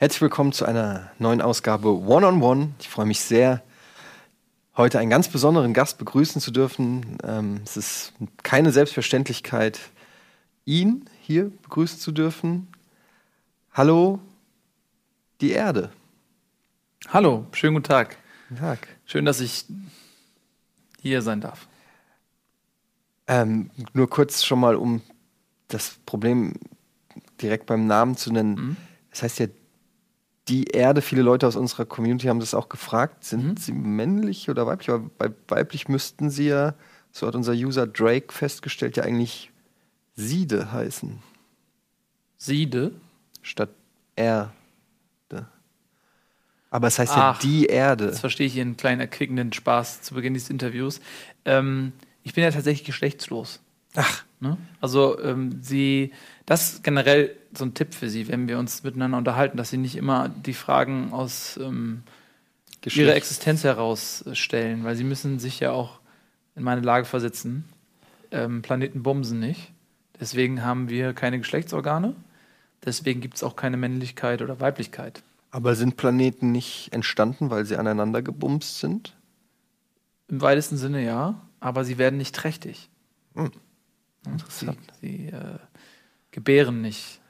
Herzlich 0.00 0.22
willkommen 0.22 0.52
zu 0.52 0.64
einer 0.64 1.10
neuen 1.18 1.42
Ausgabe 1.42 1.88
One 1.88 2.24
on 2.24 2.40
One. 2.40 2.72
Ich 2.78 2.88
freue 2.88 3.04
mich 3.04 3.18
sehr, 3.18 3.64
heute 4.76 5.00
einen 5.00 5.10
ganz 5.10 5.26
besonderen 5.26 5.74
Gast 5.74 5.98
begrüßen 5.98 6.40
zu 6.40 6.52
dürfen. 6.52 7.18
Ähm, 7.24 7.62
es 7.64 7.76
ist 7.76 8.12
keine 8.44 8.70
Selbstverständlichkeit, 8.70 9.80
ihn 10.64 11.10
hier 11.20 11.50
begrüßen 11.62 11.98
zu 11.98 12.12
dürfen. 12.12 12.68
Hallo, 13.72 14.20
die 15.40 15.50
Erde. 15.50 15.90
Hallo, 17.08 17.48
schönen 17.50 17.74
guten 17.74 17.88
Tag. 17.88 18.18
Guten 18.50 18.60
Tag. 18.60 18.86
Schön, 19.04 19.24
dass 19.24 19.40
ich 19.40 19.64
hier 21.02 21.22
sein 21.22 21.40
darf. 21.40 21.66
Ähm, 23.26 23.72
nur 23.94 24.08
kurz 24.08 24.44
schon 24.44 24.60
mal, 24.60 24.76
um 24.76 25.02
das 25.66 25.96
Problem 26.06 26.54
direkt 27.42 27.66
beim 27.66 27.88
Namen 27.88 28.16
zu 28.16 28.32
nennen. 28.32 28.54
Mhm. 28.54 28.76
Das 29.10 29.24
heißt 29.24 29.40
ja 29.40 29.48
die 30.48 30.64
Erde. 30.64 31.02
Viele 31.02 31.22
Leute 31.22 31.46
aus 31.46 31.56
unserer 31.56 31.84
Community 31.84 32.26
haben 32.26 32.40
das 32.40 32.54
auch 32.54 32.68
gefragt. 32.68 33.24
Sind 33.24 33.44
Mhm. 33.44 33.56
sie 33.56 33.72
männlich 33.72 34.48
oder 34.50 34.66
weiblich? 34.66 34.90
Aber 34.90 35.08
bei 35.18 35.30
weiblich 35.48 35.88
müssten 35.88 36.30
sie 36.30 36.48
ja, 36.48 36.74
so 37.12 37.26
hat 37.26 37.34
unser 37.34 37.52
User 37.52 37.86
Drake 37.86 38.32
festgestellt, 38.32 38.96
ja 38.96 39.04
eigentlich 39.04 39.50
Siede 40.14 40.72
heißen, 40.72 41.18
Siede. 42.36 42.92
statt 43.42 43.70
Erde. 44.16 44.50
Aber 46.70 46.88
es 46.88 46.98
heißt 46.98 47.12
Ach, 47.14 47.42
ja 47.42 47.48
die 47.48 47.66
Erde. 47.66 48.06
Jetzt 48.06 48.20
verstehe 48.20 48.46
ich 48.46 48.56
Ihren 48.56 48.76
kleinen 48.76 49.00
erquickenden 49.00 49.52
Spaß 49.52 50.02
zu 50.02 50.14
Beginn 50.14 50.34
dieses 50.34 50.50
Interviews. 50.50 51.00
Ähm, 51.46 51.92
ich 52.24 52.34
bin 52.34 52.44
ja 52.44 52.50
tatsächlich 52.50 52.84
geschlechtslos. 52.86 53.60
Ach, 53.94 54.24
Ne? 54.40 54.56
Also 54.80 55.20
ähm, 55.20 55.58
Sie, 55.62 56.12
das 56.46 56.74
ist 56.74 56.84
generell 56.84 57.34
so 57.56 57.64
ein 57.64 57.74
Tipp 57.74 57.94
für 57.94 58.08
Sie, 58.08 58.28
wenn 58.28 58.48
wir 58.48 58.58
uns 58.58 58.82
miteinander 58.84 59.18
unterhalten, 59.18 59.56
dass 59.56 59.70
Sie 59.70 59.78
nicht 59.78 59.96
immer 59.96 60.28
die 60.28 60.54
Fragen 60.54 61.12
aus 61.12 61.58
ähm, 61.62 62.02
ihrer. 62.84 63.14
Existenz 63.14 63.64
heraus 63.64 64.24
äh, 64.26 64.84
weil 64.84 64.96
Sie 64.96 65.04
müssen 65.04 65.38
sich 65.38 65.60
ja 65.60 65.72
auch 65.72 66.00
in 66.54 66.62
meine 66.62 66.80
Lage 66.80 67.04
versetzen. 67.04 67.64
Ähm, 68.30 68.62
Planeten 68.62 69.02
bumsen 69.02 69.40
nicht. 69.40 69.72
Deswegen 70.20 70.64
haben 70.64 70.88
wir 70.88 71.14
keine 71.14 71.38
Geschlechtsorgane. 71.38 72.14
Deswegen 72.84 73.20
gibt 73.20 73.36
es 73.36 73.42
auch 73.42 73.56
keine 73.56 73.76
Männlichkeit 73.76 74.42
oder 74.42 74.60
Weiblichkeit. 74.60 75.22
Aber 75.50 75.74
sind 75.74 75.96
Planeten 75.96 76.52
nicht 76.52 76.92
entstanden, 76.92 77.50
weil 77.50 77.64
sie 77.64 77.76
aneinander 77.76 78.22
gebumst 78.22 78.80
sind? 78.80 79.16
Im 80.28 80.40
weitesten 80.42 80.76
Sinne 80.76 81.02
ja, 81.04 81.40
aber 81.58 81.84
sie 81.84 81.98
werden 81.98 82.18
nicht 82.18 82.34
trächtig. 82.34 82.90
Hm. 83.34 83.50
Sie, 84.28 84.66
Interessant. 84.66 84.78
sie 85.00 85.26
äh, 85.28 85.58
gebären 86.30 86.80
nicht. 86.80 87.20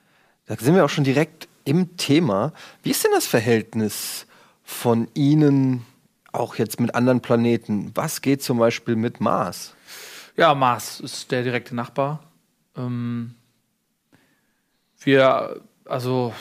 Da 0.46 0.56
sind 0.56 0.74
wir 0.74 0.84
auch 0.84 0.90
schon 0.90 1.04
direkt 1.04 1.48
im 1.64 1.96
Thema. 1.96 2.52
Wie 2.82 2.90
ist 2.90 3.04
denn 3.04 3.12
das 3.12 3.26
Verhältnis 3.26 4.26
von 4.64 5.08
Ihnen 5.14 5.84
auch 6.32 6.56
jetzt 6.56 6.80
mit 6.80 6.94
anderen 6.94 7.20
Planeten? 7.20 7.92
Was 7.94 8.22
geht 8.22 8.42
zum 8.42 8.58
Beispiel 8.58 8.96
mit 8.96 9.20
Mars? 9.20 9.74
Ja, 10.36 10.54
Mars 10.54 11.00
ist 11.00 11.30
der 11.30 11.42
direkte 11.42 11.74
Nachbar. 11.74 12.22
Ähm, 12.76 13.34
wir, 15.00 15.60
also, 15.84 16.32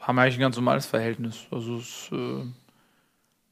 haben 0.00 0.18
eigentlich 0.18 0.36
ein 0.36 0.40
ganz 0.40 0.56
normales 0.56 0.86
Verhältnis. 0.86 1.46
Also, 1.50 1.76
es, 1.76 2.08
äh, 2.12 2.44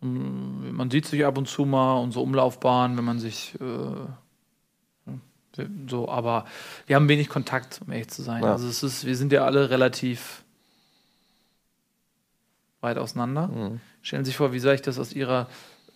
man 0.00 0.90
sieht 0.90 1.06
sich 1.06 1.24
ab 1.24 1.38
und 1.38 1.48
zu 1.48 1.64
mal, 1.64 1.98
unsere 1.98 2.24
Umlaufbahn, 2.24 2.96
wenn 2.96 3.04
man 3.04 3.18
sich 3.18 3.54
äh, 3.60 4.06
so, 5.88 6.08
aber 6.08 6.44
wir 6.86 6.96
haben 6.96 7.08
wenig 7.08 7.28
Kontakt, 7.28 7.80
um 7.84 7.92
ehrlich 7.92 8.08
zu 8.08 8.22
sein. 8.22 8.42
Ja. 8.42 8.52
Also, 8.52 8.68
es 8.68 8.82
ist, 8.82 9.04
wir 9.06 9.16
sind 9.16 9.32
ja 9.32 9.44
alle 9.44 9.70
relativ 9.70 10.42
weit 12.80 12.98
auseinander. 12.98 13.48
Mhm. 13.48 13.80
Stellen 14.02 14.24
Sie 14.24 14.30
sich 14.30 14.36
vor, 14.36 14.52
wie 14.52 14.58
soll 14.60 14.74
ich 14.74 14.82
das 14.82 14.98
aus 14.98 15.12
Ihrer, 15.12 15.48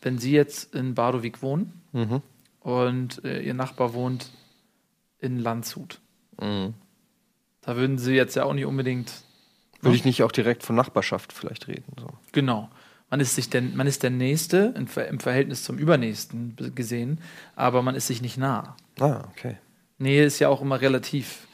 wenn 0.02 0.18
Sie 0.18 0.32
jetzt 0.32 0.74
in 0.74 0.94
Bardowik 0.94 1.42
wohnen, 1.42 1.80
Mhm. 1.92 2.22
und 2.60 3.24
äh, 3.24 3.40
ihr 3.42 3.54
Nachbar 3.54 3.92
wohnt 3.94 4.30
in 5.18 5.38
Landshut. 5.38 6.00
Mhm. 6.40 6.74
Da 7.60 7.76
würden 7.76 7.98
sie 7.98 8.14
jetzt 8.14 8.34
ja 8.34 8.44
auch 8.44 8.54
nicht 8.54 8.64
unbedingt. 8.66 9.12
Würde 9.82 9.94
ich 9.96 10.04
nicht 10.04 10.22
auch 10.24 10.32
direkt 10.32 10.62
von 10.64 10.74
Nachbarschaft 10.74 11.32
vielleicht 11.32 11.68
reden? 11.68 11.84
So. 12.00 12.08
Genau. 12.32 12.68
Man 13.10 13.20
ist 13.20 13.34
sich 13.36 13.50
denn, 13.50 13.76
man 13.76 13.86
ist 13.86 14.02
der 14.02 14.10
Nächste 14.10 14.72
im, 14.76 14.86
Ver- 14.88 15.06
im 15.06 15.20
Verhältnis 15.20 15.62
zum 15.64 15.76
Übernächsten 15.78 16.56
be- 16.56 16.70
gesehen, 16.72 17.20
aber 17.54 17.82
man 17.82 17.94
ist 17.94 18.06
sich 18.08 18.22
nicht 18.22 18.36
nah. 18.38 18.74
Ah, 19.00 19.24
okay. 19.30 19.56
Nähe 19.98 20.24
ist 20.24 20.38
ja 20.38 20.48
auch 20.48 20.60
immer 20.60 20.80
relativ. 20.80 21.46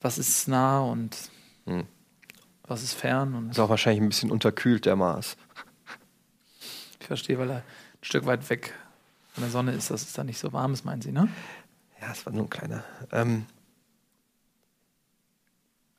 Was 0.00 0.18
ist 0.18 0.48
nah 0.48 0.80
und 0.80 1.16
Hm. 1.66 1.86
was 2.64 2.82
ist 2.82 2.94
fern? 2.94 3.34
Und 3.34 3.50
Ist 3.50 3.58
auch 3.58 3.68
wahrscheinlich 3.68 4.02
ein 4.02 4.08
bisschen 4.08 4.30
unterkühlt, 4.30 4.86
der 4.86 4.96
Mars. 4.96 5.36
ich 7.00 7.06
verstehe, 7.06 7.38
weil 7.38 7.50
er 7.50 7.56
ein 7.58 7.62
Stück 8.02 8.26
weit 8.26 8.48
weg 8.50 8.72
von 9.32 9.42
der 9.42 9.50
Sonne 9.50 9.72
ist, 9.72 9.90
dass 9.90 10.02
es 10.02 10.12
da 10.12 10.24
nicht 10.24 10.38
so 10.38 10.52
warm 10.52 10.72
ist, 10.72 10.84
meinen 10.84 11.02
Sie, 11.02 11.12
ne? 11.12 11.28
Ja, 12.00 12.10
es 12.12 12.24
war 12.24 12.32
nur 12.32 12.44
ein 12.44 12.50
kleiner. 12.50 12.82
Ähm, 13.12 13.46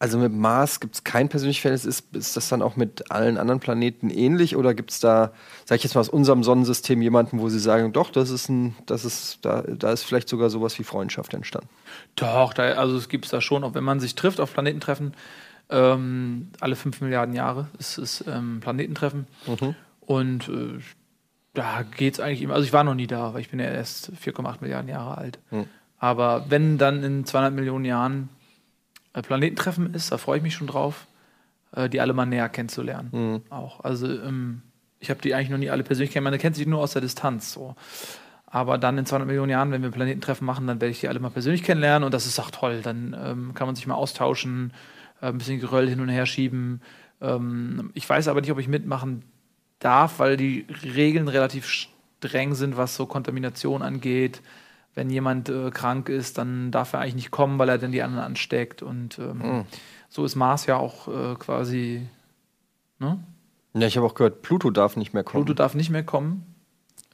also 0.01 0.17
mit 0.17 0.33
Mars 0.33 0.79
gibt 0.79 0.95
es 0.95 1.03
kein 1.03 1.29
persönliches 1.29 1.61
Verhältnis. 1.61 1.85
Ist, 1.85 2.15
ist 2.15 2.35
das 2.35 2.49
dann 2.49 2.63
auch 2.63 2.75
mit 2.75 3.11
allen 3.11 3.37
anderen 3.37 3.59
Planeten 3.59 4.09
ähnlich? 4.09 4.55
Oder 4.55 4.73
gibt 4.73 4.89
es 4.89 4.99
da, 4.99 5.31
sag 5.63 5.75
ich 5.75 5.83
jetzt 5.83 5.93
mal 5.93 6.01
aus 6.01 6.09
unserem 6.09 6.43
Sonnensystem, 6.43 7.03
jemanden, 7.03 7.39
wo 7.39 7.49
Sie 7.49 7.59
sagen, 7.59 7.93
doch, 7.93 8.09
das 8.09 8.31
ist 8.31 8.49
ein, 8.49 8.75
das 8.87 9.05
ist, 9.05 9.45
da, 9.45 9.61
da 9.61 9.91
ist 9.91 10.01
vielleicht 10.01 10.27
sogar 10.27 10.49
sowas 10.49 10.79
wie 10.79 10.83
Freundschaft 10.83 11.35
entstanden? 11.35 11.69
Doch, 12.15 12.55
da, 12.55 12.63
also 12.63 12.97
es 12.97 13.09
gibt 13.09 13.25
es 13.25 13.31
da 13.31 13.41
schon, 13.41 13.63
auch 13.63 13.75
wenn 13.75 13.83
man 13.83 13.99
sich 13.99 14.15
trifft 14.15 14.39
auf 14.39 14.53
Planetentreffen, 14.53 15.13
ähm, 15.69 16.49
alle 16.59 16.75
fünf 16.75 16.99
Milliarden 17.01 17.35
Jahre 17.35 17.67
ist 17.77 17.99
es 17.99 18.23
ähm, 18.27 18.59
Planetentreffen. 18.59 19.27
Mhm. 19.45 19.75
Und 19.99 20.49
äh, 20.49 20.79
da 21.53 21.83
geht 21.83 22.15
es 22.15 22.19
eigentlich 22.19 22.41
immer, 22.41 22.55
also 22.55 22.65
ich 22.65 22.73
war 22.73 22.83
noch 22.83 22.95
nie 22.95 23.05
da, 23.05 23.35
weil 23.35 23.41
ich 23.41 23.51
bin 23.51 23.59
ja 23.59 23.67
erst 23.67 24.11
4,8 24.13 24.61
Milliarden 24.61 24.89
Jahre 24.89 25.15
alt. 25.19 25.37
Hm. 25.49 25.65
Aber 25.99 26.45
wenn 26.49 26.79
dann 26.79 27.03
in 27.03 27.25
200 27.25 27.53
Millionen 27.53 27.85
Jahren 27.85 28.29
Planetentreffen 29.13 29.93
ist, 29.93 30.11
da 30.11 30.17
freue 30.17 30.37
ich 30.37 30.43
mich 30.43 30.53
schon 30.53 30.67
drauf, 30.67 31.07
äh, 31.73 31.89
die 31.89 31.99
alle 31.99 32.13
mal 32.13 32.25
näher 32.25 32.49
kennenzulernen. 32.49 33.09
Mhm. 33.11 33.41
Auch. 33.49 33.83
Also 33.83 34.07
ähm, 34.07 34.61
ich 34.99 35.09
habe 35.09 35.21
die 35.21 35.33
eigentlich 35.33 35.49
noch 35.49 35.57
nie 35.57 35.69
alle 35.69 35.83
persönlich 35.83 36.11
kennengelernt, 36.11 36.41
man 36.41 36.41
kennt 36.41 36.55
sie 36.55 36.65
nur 36.65 36.79
aus 36.79 36.93
der 36.93 37.01
Distanz. 37.01 37.51
So. 37.51 37.75
Aber 38.45 38.77
dann 38.77 38.97
in 38.97 39.05
200 39.05 39.27
Millionen 39.27 39.49
Jahren, 39.49 39.71
wenn 39.71 39.81
wir 39.81 39.91
Planetentreffen 39.91 40.45
machen, 40.45 40.67
dann 40.67 40.79
werde 40.79 40.91
ich 40.91 40.99
die 40.99 41.07
alle 41.07 41.19
mal 41.19 41.29
persönlich 41.29 41.63
kennenlernen 41.63 42.05
und 42.05 42.13
das 42.13 42.25
ist 42.25 42.39
auch 42.39 42.51
toll. 42.51 42.81
Dann 42.81 43.15
ähm, 43.19 43.53
kann 43.53 43.67
man 43.67 43.75
sich 43.75 43.87
mal 43.87 43.95
austauschen, 43.95 44.73
äh, 45.21 45.27
ein 45.27 45.37
bisschen 45.37 45.59
Geröll 45.59 45.89
hin 45.89 46.01
und 46.01 46.09
her 46.09 46.25
schieben. 46.25 46.81
Ähm, 47.21 47.91
ich 47.93 48.07
weiß 48.09 48.27
aber 48.27 48.41
nicht, 48.41 48.51
ob 48.51 48.59
ich 48.59 48.67
mitmachen 48.67 49.23
darf, 49.79 50.19
weil 50.19 50.37
die 50.37 50.65
Regeln 50.83 51.27
relativ 51.27 51.67
streng 51.67 52.53
sind, 52.53 52.77
was 52.77 52.95
so 52.95 53.05
Kontamination 53.05 53.81
angeht. 53.81 54.41
Wenn 54.93 55.09
jemand 55.09 55.49
äh, 55.49 55.71
krank 55.71 56.09
ist, 56.09 56.37
dann 56.37 56.71
darf 56.71 56.93
er 56.93 56.99
eigentlich 56.99 57.15
nicht 57.15 57.31
kommen, 57.31 57.57
weil 57.59 57.69
er 57.69 57.77
dann 57.77 57.91
die 57.91 58.01
anderen 58.01 58.25
ansteckt. 58.25 58.81
Und 58.81 59.19
ähm, 59.19 59.37
Mhm. 59.37 59.65
so 60.09 60.25
ist 60.25 60.35
Mars 60.35 60.65
ja 60.65 60.77
auch 60.77 61.07
äh, 61.07 61.35
quasi. 61.35 62.07
Ne? 62.99 63.23
Ja, 63.73 63.87
ich 63.87 63.95
habe 63.95 64.05
auch 64.05 64.15
gehört, 64.15 64.41
Pluto 64.41 64.69
darf 64.69 64.97
nicht 64.97 65.13
mehr 65.13 65.23
kommen. 65.23 65.45
Pluto 65.45 65.55
darf 65.55 65.75
nicht 65.75 65.89
mehr 65.89 66.03
kommen. 66.03 66.45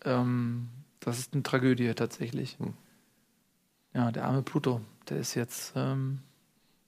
Ähm, 0.06 0.70
das 1.00 1.20
ist 1.20 1.34
eine 1.34 1.44
Tragödie 1.44 1.94
tatsächlich. 1.94 2.58
Hm. 2.60 2.74
Ja, 3.94 4.12
der 4.12 4.26
arme 4.26 4.42
Pluto, 4.42 4.82
der 5.10 5.18
ist 5.18 5.36
jetzt 5.36 5.74
ähm, 5.76 6.20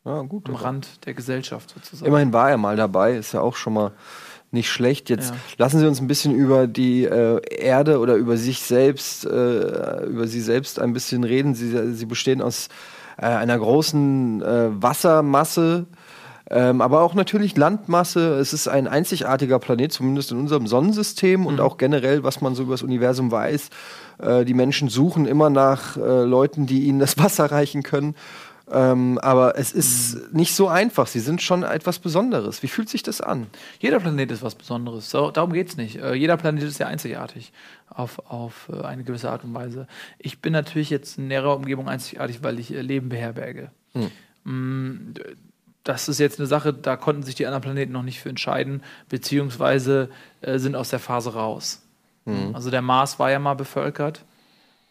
ja, 0.06 0.22
gut. 0.22 0.50
am 0.50 0.56
aber 0.56 0.66
Rand 0.66 1.06
der 1.06 1.14
Gesellschaft 1.14 1.70
sozusagen. 1.70 2.08
Immerhin 2.08 2.34
war 2.34 2.50
er 2.50 2.58
mal 2.58 2.76
dabei, 2.76 3.16
ist 3.16 3.34
ja 3.34 3.42
auch 3.42 3.56
schon 3.56 3.74
mal 3.74 3.92
nicht 4.52 4.70
schlecht. 4.70 5.10
Jetzt 5.10 5.30
Ja. 5.32 5.36
lassen 5.58 5.80
Sie 5.80 5.88
uns 5.88 6.00
ein 6.02 6.08
bisschen 6.08 6.34
über 6.36 6.68
die 6.68 7.06
äh, 7.06 7.40
Erde 7.50 8.00
oder 8.00 8.16
über 8.16 8.38
sich 8.38 8.62
selbst, 8.62 9.26
äh, 9.26 10.06
über 10.06 10.28
Sie 10.28 10.42
selbst 10.42 10.80
ein 10.80 10.94
bisschen 10.94 11.24
reden. 11.24 11.56
Sie, 11.56 11.94
Sie 11.94 12.06
bestehen 12.06 12.42
aus 12.42 12.70
äh, 13.18 13.26
einer 13.26 13.58
großen 13.58 14.42
äh, 14.42 14.70
Wassermasse, 14.82 15.86
ähm, 16.52 16.82
aber 16.82 17.02
auch 17.02 17.14
natürlich 17.14 17.56
Landmasse. 17.58 18.40
Es 18.40 18.54
ist 18.54 18.68
ein 18.68 18.88
einzigartiger 18.88 19.60
Planet, 19.60 19.92
zumindest 19.92 20.32
in 20.32 20.40
unserem 20.40 20.66
Sonnensystem 20.66 21.46
und 21.46 21.60
auch 21.62 21.78
generell, 21.78 22.24
was 22.24 22.42
man 22.42 22.56
so 22.56 22.64
über 22.64 22.74
das 22.74 22.82
Universum 22.82 23.30
weiß. 23.32 23.70
Äh, 24.20 24.46
die 24.46 24.56
Menschen 24.56 24.90
suchen 24.90 25.28
immer 25.28 25.52
nach 25.52 25.96
äh, 25.96 26.24
Leuten, 26.24 26.66
die 26.66 26.86
ihnen 26.86 26.98
das 27.00 27.18
Wasser 27.20 27.52
reichen 27.52 27.84
können. 27.84 28.16
Ähm, 28.72 29.18
aber 29.20 29.58
es 29.58 29.72
ist 29.72 30.32
nicht 30.34 30.54
so 30.56 30.68
einfach. 30.68 31.08
Sie 31.08 31.20
sind 31.20 31.42
schon 31.42 31.64
etwas 31.64 32.00
Besonderes. 32.00 32.62
Wie 32.62 32.68
fühlt 32.68 32.88
sich 32.90 33.02
das 33.04 33.20
an? 33.22 33.48
Jeder 33.80 34.00
Planet 34.00 34.32
ist 34.32 34.44
was 34.44 34.54
Besonderes. 34.56 35.10
So, 35.10 35.32
darum 35.32 35.54
geht 35.54 35.70
es 35.70 35.78
nicht. 35.78 35.96
Äh, 35.98 36.14
jeder 36.14 36.38
Planet 36.38 36.64
ist 36.64 36.78
ja 36.80 36.88
einzigartig 36.88 37.52
auf, 37.90 38.20
auf 38.30 38.70
äh, 38.72 38.84
eine 38.86 39.04
gewisse 39.04 39.32
Art 39.32 39.44
und 39.44 39.54
Weise. 39.54 39.88
Ich 40.20 40.40
bin 40.40 40.54
natürlich 40.54 40.90
jetzt 40.92 41.18
in 41.18 41.28
näherer 41.30 41.56
Umgebung 41.56 41.90
einzigartig, 41.90 42.44
weil 42.44 42.60
ich 42.60 42.72
äh, 42.74 42.82
Leben 42.82 43.10
beherberge. 43.10 43.72
Mm, 44.44 45.14
d- 45.14 45.24
Das 45.84 46.08
ist 46.08 46.20
jetzt 46.20 46.40
eine 46.40 46.46
Sache, 46.48 46.72
da 46.74 46.96
konnten 46.96 47.24
sich 47.24 47.34
die 47.36 47.48
anderen 47.48 47.64
Planeten 47.64 47.92
noch 47.94 48.04
nicht 48.04 48.20
für 48.20 48.30
entscheiden, 48.30 48.84
beziehungsweise 49.10 50.10
äh, 50.42 50.60
sind 50.60 50.76
aus 50.76 50.90
der 50.90 51.00
Phase 51.00 51.34
raus. 51.34 51.82
Also 52.54 52.70
der 52.70 52.84
Mars 52.84 53.18
war 53.18 53.32
ja 53.32 53.40
mal 53.40 53.56
bevölkert 53.56 54.24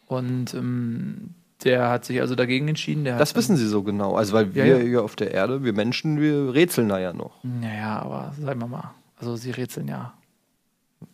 und 0.09 0.55
ähm, 0.55 1.35
Der 1.65 1.89
hat 1.91 2.05
sich 2.05 2.21
also 2.21 2.35
dagegen 2.37 2.69
entschieden. 2.69 3.05
Das 3.05 3.35
wissen 3.35 3.57
Sie 3.57 3.67
so 3.67 3.83
genau. 3.83 4.15
Also, 4.17 4.33
weil 4.33 4.47
Ja, 4.49 4.65
wir 4.65 4.79
ja. 4.79 4.85
hier 4.85 5.03
auf 5.03 5.17
der 5.17 5.33
Erde, 5.33 5.65
wir 5.65 5.73
Menschen, 5.73 6.21
wir 6.21 6.55
rätseln 6.55 6.89
da 6.89 6.99
ja 7.01 7.13
noch. 7.13 7.43
Naja, 7.43 7.99
aber 8.01 8.33
sagen 8.41 8.61
wir 8.61 8.69
mal, 8.69 8.95
also 9.17 9.35
sie 9.37 9.51
rätseln 9.51 9.89
ja 9.89 10.15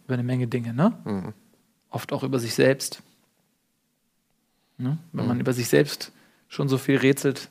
über 0.04 0.14
eine 0.14 0.22
Menge 0.22 0.46
Dinge, 0.46 0.74
ne? 0.74 0.92
Mhm. 1.04 1.32
Oft 1.90 2.12
auch 2.12 2.22
über 2.22 2.38
sich 2.38 2.54
selbst. 2.54 3.02
Ne? 4.76 4.98
Wenn 5.12 5.24
Mhm. 5.24 5.28
man 5.28 5.40
über 5.40 5.52
sich 5.52 5.68
selbst 5.68 6.12
schon 6.48 6.68
so 6.68 6.78
viel 6.78 6.96
rätselt, 6.98 7.48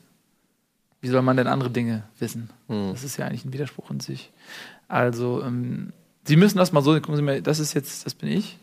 wie 1.00 1.08
soll 1.08 1.22
man 1.22 1.36
denn 1.36 1.46
andere 1.46 1.70
Dinge 1.70 2.04
wissen? 2.18 2.50
Mhm. 2.68 2.90
Das 2.92 3.02
ist 3.04 3.16
ja 3.16 3.26
eigentlich 3.26 3.44
ein 3.44 3.52
Widerspruch 3.52 3.90
in 3.90 4.00
sich. 4.00 4.30
Also, 4.88 5.42
ähm, 5.42 5.92
Sie 6.26 6.36
müssen 6.36 6.56
das 6.56 6.72
mal 6.72 6.80
so, 6.82 6.94
gucken 6.94 7.16
Sie 7.16 7.22
mal, 7.22 7.42
das 7.42 7.58
ist 7.58 7.74
jetzt, 7.74 8.06
das 8.06 8.14
bin 8.14 8.30
ich. 8.30 8.58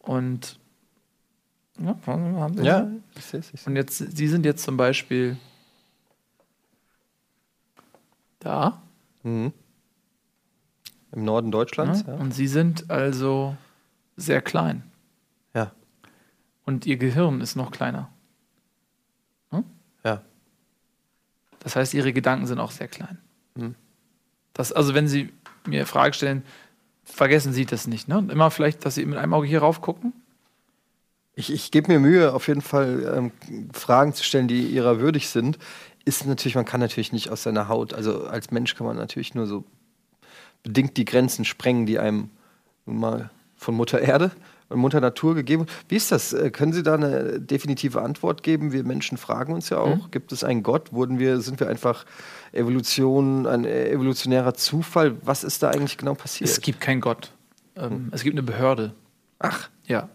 Und 0.00 0.58
ja, 1.84 1.96
haben 2.06 2.56
Sie 2.56 2.64
Ja, 2.64 2.88
ich 3.16 3.24
sehe 3.24 3.40
es. 3.40 3.66
Und 3.66 3.76
jetzt, 3.76 3.98
Sie 3.98 4.28
sind 4.28 4.44
jetzt 4.44 4.62
zum 4.62 4.76
Beispiel 4.76 5.36
da. 8.38 8.82
Mhm. 9.22 9.52
Im 11.12 11.24
Norden 11.24 11.50
Deutschlands, 11.50 12.04
Ja? 12.06 12.14
ja. 12.14 12.20
Und 12.20 12.32
sie 12.32 12.46
sind 12.46 12.90
also 12.90 13.56
sehr 14.16 14.40
klein. 14.40 14.84
Ja. 15.54 15.72
Und 16.64 16.86
ihr 16.86 16.96
Gehirn 16.96 17.40
ist 17.40 17.56
noch 17.56 17.70
kleiner. 17.70 18.08
Ja. 20.04 20.22
Das 21.58 21.76
heißt, 21.76 21.94
ihre 21.94 22.12
Gedanken 22.12 22.46
sind 22.46 22.58
auch 22.58 22.70
sehr 22.70 22.88
klein. 22.88 23.18
Mhm. 23.54 23.74
Das, 24.54 24.72
also, 24.72 24.94
wenn 24.94 25.08
Sie 25.08 25.32
mir 25.66 25.86
Frage 25.86 26.14
stellen, 26.14 26.42
vergessen 27.04 27.52
Sie 27.52 27.66
das 27.66 27.86
nicht. 27.86 28.08
Ne? 28.08 28.26
Immer 28.30 28.50
vielleicht, 28.50 28.84
dass 28.84 28.94
Sie 28.94 29.04
mit 29.04 29.18
einem 29.18 29.34
Auge 29.34 29.46
hier 29.46 29.60
rauf 29.60 29.80
gucken. 29.80 30.12
Ich, 31.40 31.52
ich 31.52 31.70
gebe 31.70 31.90
mir 31.90 31.98
Mühe, 31.98 32.32
auf 32.32 32.46
jeden 32.48 32.60
Fall 32.60 33.12
ähm, 33.16 33.32
Fragen 33.72 34.12
zu 34.14 34.22
stellen, 34.24 34.46
die 34.46 34.66
ihrer 34.66 35.00
würdig 35.00 35.28
sind. 35.28 35.58
Ist 36.04 36.26
natürlich, 36.26 36.54
man 36.54 36.64
kann 36.64 36.80
natürlich 36.80 37.12
nicht 37.12 37.30
aus 37.30 37.42
seiner 37.42 37.68
Haut, 37.68 37.92
also 37.94 38.24
als 38.26 38.50
Mensch 38.50 38.74
kann 38.74 38.86
man 38.86 38.96
natürlich 38.96 39.34
nur 39.34 39.46
so 39.46 39.64
bedingt 40.62 40.96
die 40.96 41.04
Grenzen 41.04 41.44
sprengen, 41.44 41.86
die 41.86 41.98
einem 41.98 42.30
nun 42.86 42.98
mal 43.00 43.30
von 43.56 43.74
Mutter 43.74 44.00
Erde 44.00 44.30
und 44.68 44.78
Mutter 44.78 45.00
Natur 45.00 45.34
gegeben. 45.34 45.66
Wie 45.88 45.96
ist 45.96 46.12
das? 46.12 46.32
Äh, 46.32 46.50
Können 46.50 46.72
Sie 46.72 46.82
da 46.82 46.94
eine 46.94 47.40
definitive 47.40 48.00
Antwort 48.02 48.42
geben? 48.42 48.72
Wir 48.72 48.84
Menschen 48.84 49.16
fragen 49.18 49.52
uns 49.52 49.68
ja 49.70 49.78
auch, 49.78 49.96
Mhm. 50.06 50.10
gibt 50.10 50.32
es 50.32 50.44
einen 50.44 50.62
Gott? 50.62 50.92
Wurden 50.92 51.18
wir, 51.18 51.40
sind 51.40 51.58
wir 51.60 51.68
einfach 51.68 52.04
Evolution, 52.52 53.46
ein 53.46 53.64
evolutionärer 53.64 54.54
Zufall? 54.54 55.16
Was 55.22 55.44
ist 55.44 55.62
da 55.62 55.70
eigentlich 55.70 55.96
genau 55.98 56.14
passiert? 56.14 56.48
Es 56.50 56.60
gibt 56.60 56.80
keinen 56.80 57.00
Gott. 57.00 57.32
Ähm, 57.76 58.08
Es 58.12 58.22
gibt 58.22 58.34
eine 58.34 58.42
Behörde. 58.42 58.94
Ach, 59.38 59.68
Ja. 59.86 60.08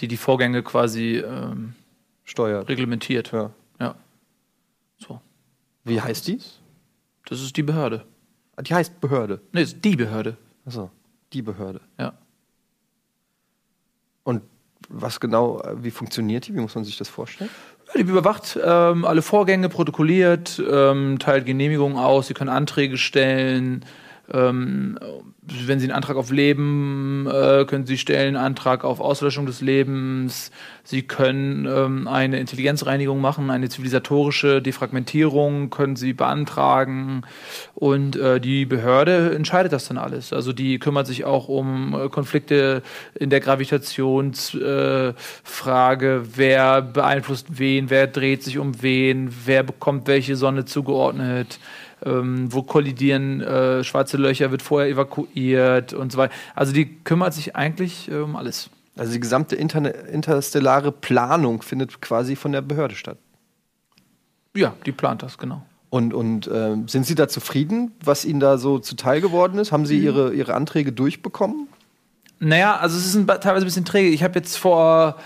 Die 0.00 0.08
die 0.08 0.16
Vorgänge 0.16 0.62
quasi 0.62 1.16
ähm, 1.18 1.74
Steuer. 2.24 2.66
reglementiert. 2.68 3.32
Ja. 3.32 3.50
Ja. 3.80 3.94
So. 4.98 5.20
Wie 5.84 6.00
heißt 6.00 6.26
die? 6.28 6.38
Das 7.26 7.40
ist 7.40 7.56
die 7.56 7.62
Behörde. 7.62 8.04
Ah, 8.56 8.62
Die 8.62 8.74
heißt 8.74 9.00
Behörde. 9.00 9.40
Nee, 9.52 9.62
ist 9.62 9.84
die 9.84 9.96
Behörde. 9.96 10.36
Achso, 10.66 10.90
die 11.32 11.42
Behörde. 11.42 11.80
Ja. 11.98 12.12
Und 14.24 14.42
was 14.88 15.20
genau, 15.20 15.60
äh, 15.60 15.82
wie 15.82 15.90
funktioniert 15.90 16.46
die? 16.48 16.54
Wie 16.54 16.60
muss 16.60 16.74
man 16.74 16.84
sich 16.84 16.96
das 16.96 17.08
vorstellen? 17.08 17.50
Ja, 17.88 18.02
Die 18.02 18.08
überwacht 18.08 18.58
ähm, 18.62 19.04
alle 19.04 19.22
Vorgänge, 19.22 19.68
protokolliert, 19.68 20.60
ähm, 20.70 21.18
teilt 21.18 21.46
Genehmigungen 21.46 21.96
aus, 21.98 22.26
sie 22.28 22.34
können 22.34 22.50
Anträge 22.50 22.96
stellen. 22.98 23.84
Ähm, 24.32 24.98
wenn 25.42 25.80
Sie 25.80 25.86
einen 25.86 25.94
Antrag 25.94 26.16
auf 26.16 26.30
Leben, 26.30 27.26
äh, 27.26 27.64
können 27.64 27.86
Sie 27.86 27.98
stellen, 27.98 28.36
einen 28.36 28.44
Antrag 28.44 28.84
auf 28.84 29.00
Auslöschung 29.00 29.46
des 29.46 29.60
Lebens. 29.60 30.52
Sie 30.84 31.02
können 31.02 31.66
ähm, 31.66 32.06
eine 32.06 32.38
Intelligenzreinigung 32.38 33.20
machen, 33.20 33.50
eine 33.50 33.68
zivilisatorische 33.68 34.62
Defragmentierung 34.62 35.70
können 35.70 35.96
Sie 35.96 36.12
beantragen. 36.12 37.22
Und 37.74 38.16
äh, 38.16 38.40
die 38.40 38.66
Behörde 38.66 39.34
entscheidet 39.34 39.72
das 39.72 39.88
dann 39.88 39.98
alles. 39.98 40.32
Also 40.32 40.52
die 40.52 40.78
kümmert 40.78 41.06
sich 41.06 41.24
auch 41.24 41.48
um 41.48 41.94
äh, 41.94 42.08
Konflikte 42.08 42.82
in 43.14 43.30
der 43.30 43.40
Gravitationsfrage, 43.40 45.14
äh, 46.06 46.22
wer 46.36 46.82
beeinflusst 46.82 47.58
wen, 47.58 47.90
wer 47.90 48.06
dreht 48.06 48.44
sich 48.44 48.58
um 48.58 48.82
wen, 48.82 49.34
wer 49.44 49.62
bekommt 49.62 50.06
welche 50.06 50.36
Sonne 50.36 50.64
zugeordnet 50.64 51.58
ähm, 52.04 52.52
wo 52.52 52.62
kollidieren 52.62 53.40
äh, 53.40 53.84
schwarze 53.84 54.16
Löcher, 54.16 54.50
wird 54.50 54.62
vorher 54.62 54.90
evakuiert 54.90 55.92
und 55.92 56.12
so 56.12 56.18
weiter. 56.18 56.34
Also 56.54 56.72
die 56.72 56.86
kümmert 57.04 57.34
sich 57.34 57.56
eigentlich 57.56 58.10
äh, 58.10 58.16
um 58.16 58.36
alles. 58.36 58.70
Also 58.96 59.12
die 59.12 59.20
gesamte 59.20 59.56
interne, 59.56 59.90
interstellare 59.90 60.92
Planung 60.92 61.62
findet 61.62 62.00
quasi 62.00 62.36
von 62.36 62.52
der 62.52 62.60
Behörde 62.60 62.94
statt. 62.94 63.18
Ja, 64.54 64.74
die 64.84 64.92
plant 64.92 65.22
das, 65.22 65.38
genau. 65.38 65.62
Und, 65.90 66.14
und 66.14 66.48
ähm, 66.52 66.86
sind 66.86 67.04
Sie 67.04 67.14
da 67.14 67.26
zufrieden, 67.28 67.92
was 68.04 68.24
Ihnen 68.24 68.40
da 68.40 68.58
so 68.58 68.78
zuteil 68.78 69.20
geworden 69.20 69.58
ist? 69.58 69.72
Haben 69.72 69.86
Sie 69.86 69.98
Ihre, 69.98 70.32
Ihre 70.32 70.54
Anträge 70.54 70.92
durchbekommen? 70.92 71.68
Naja, 72.38 72.76
also 72.76 72.96
es 72.96 73.06
ist 73.06 73.16
ein, 73.16 73.26
teilweise 73.26 73.64
ein 73.64 73.64
bisschen 73.64 73.84
träge. 73.84 74.10
Ich 74.10 74.22
habe 74.22 74.38
jetzt 74.38 74.56
vor, 74.56 75.16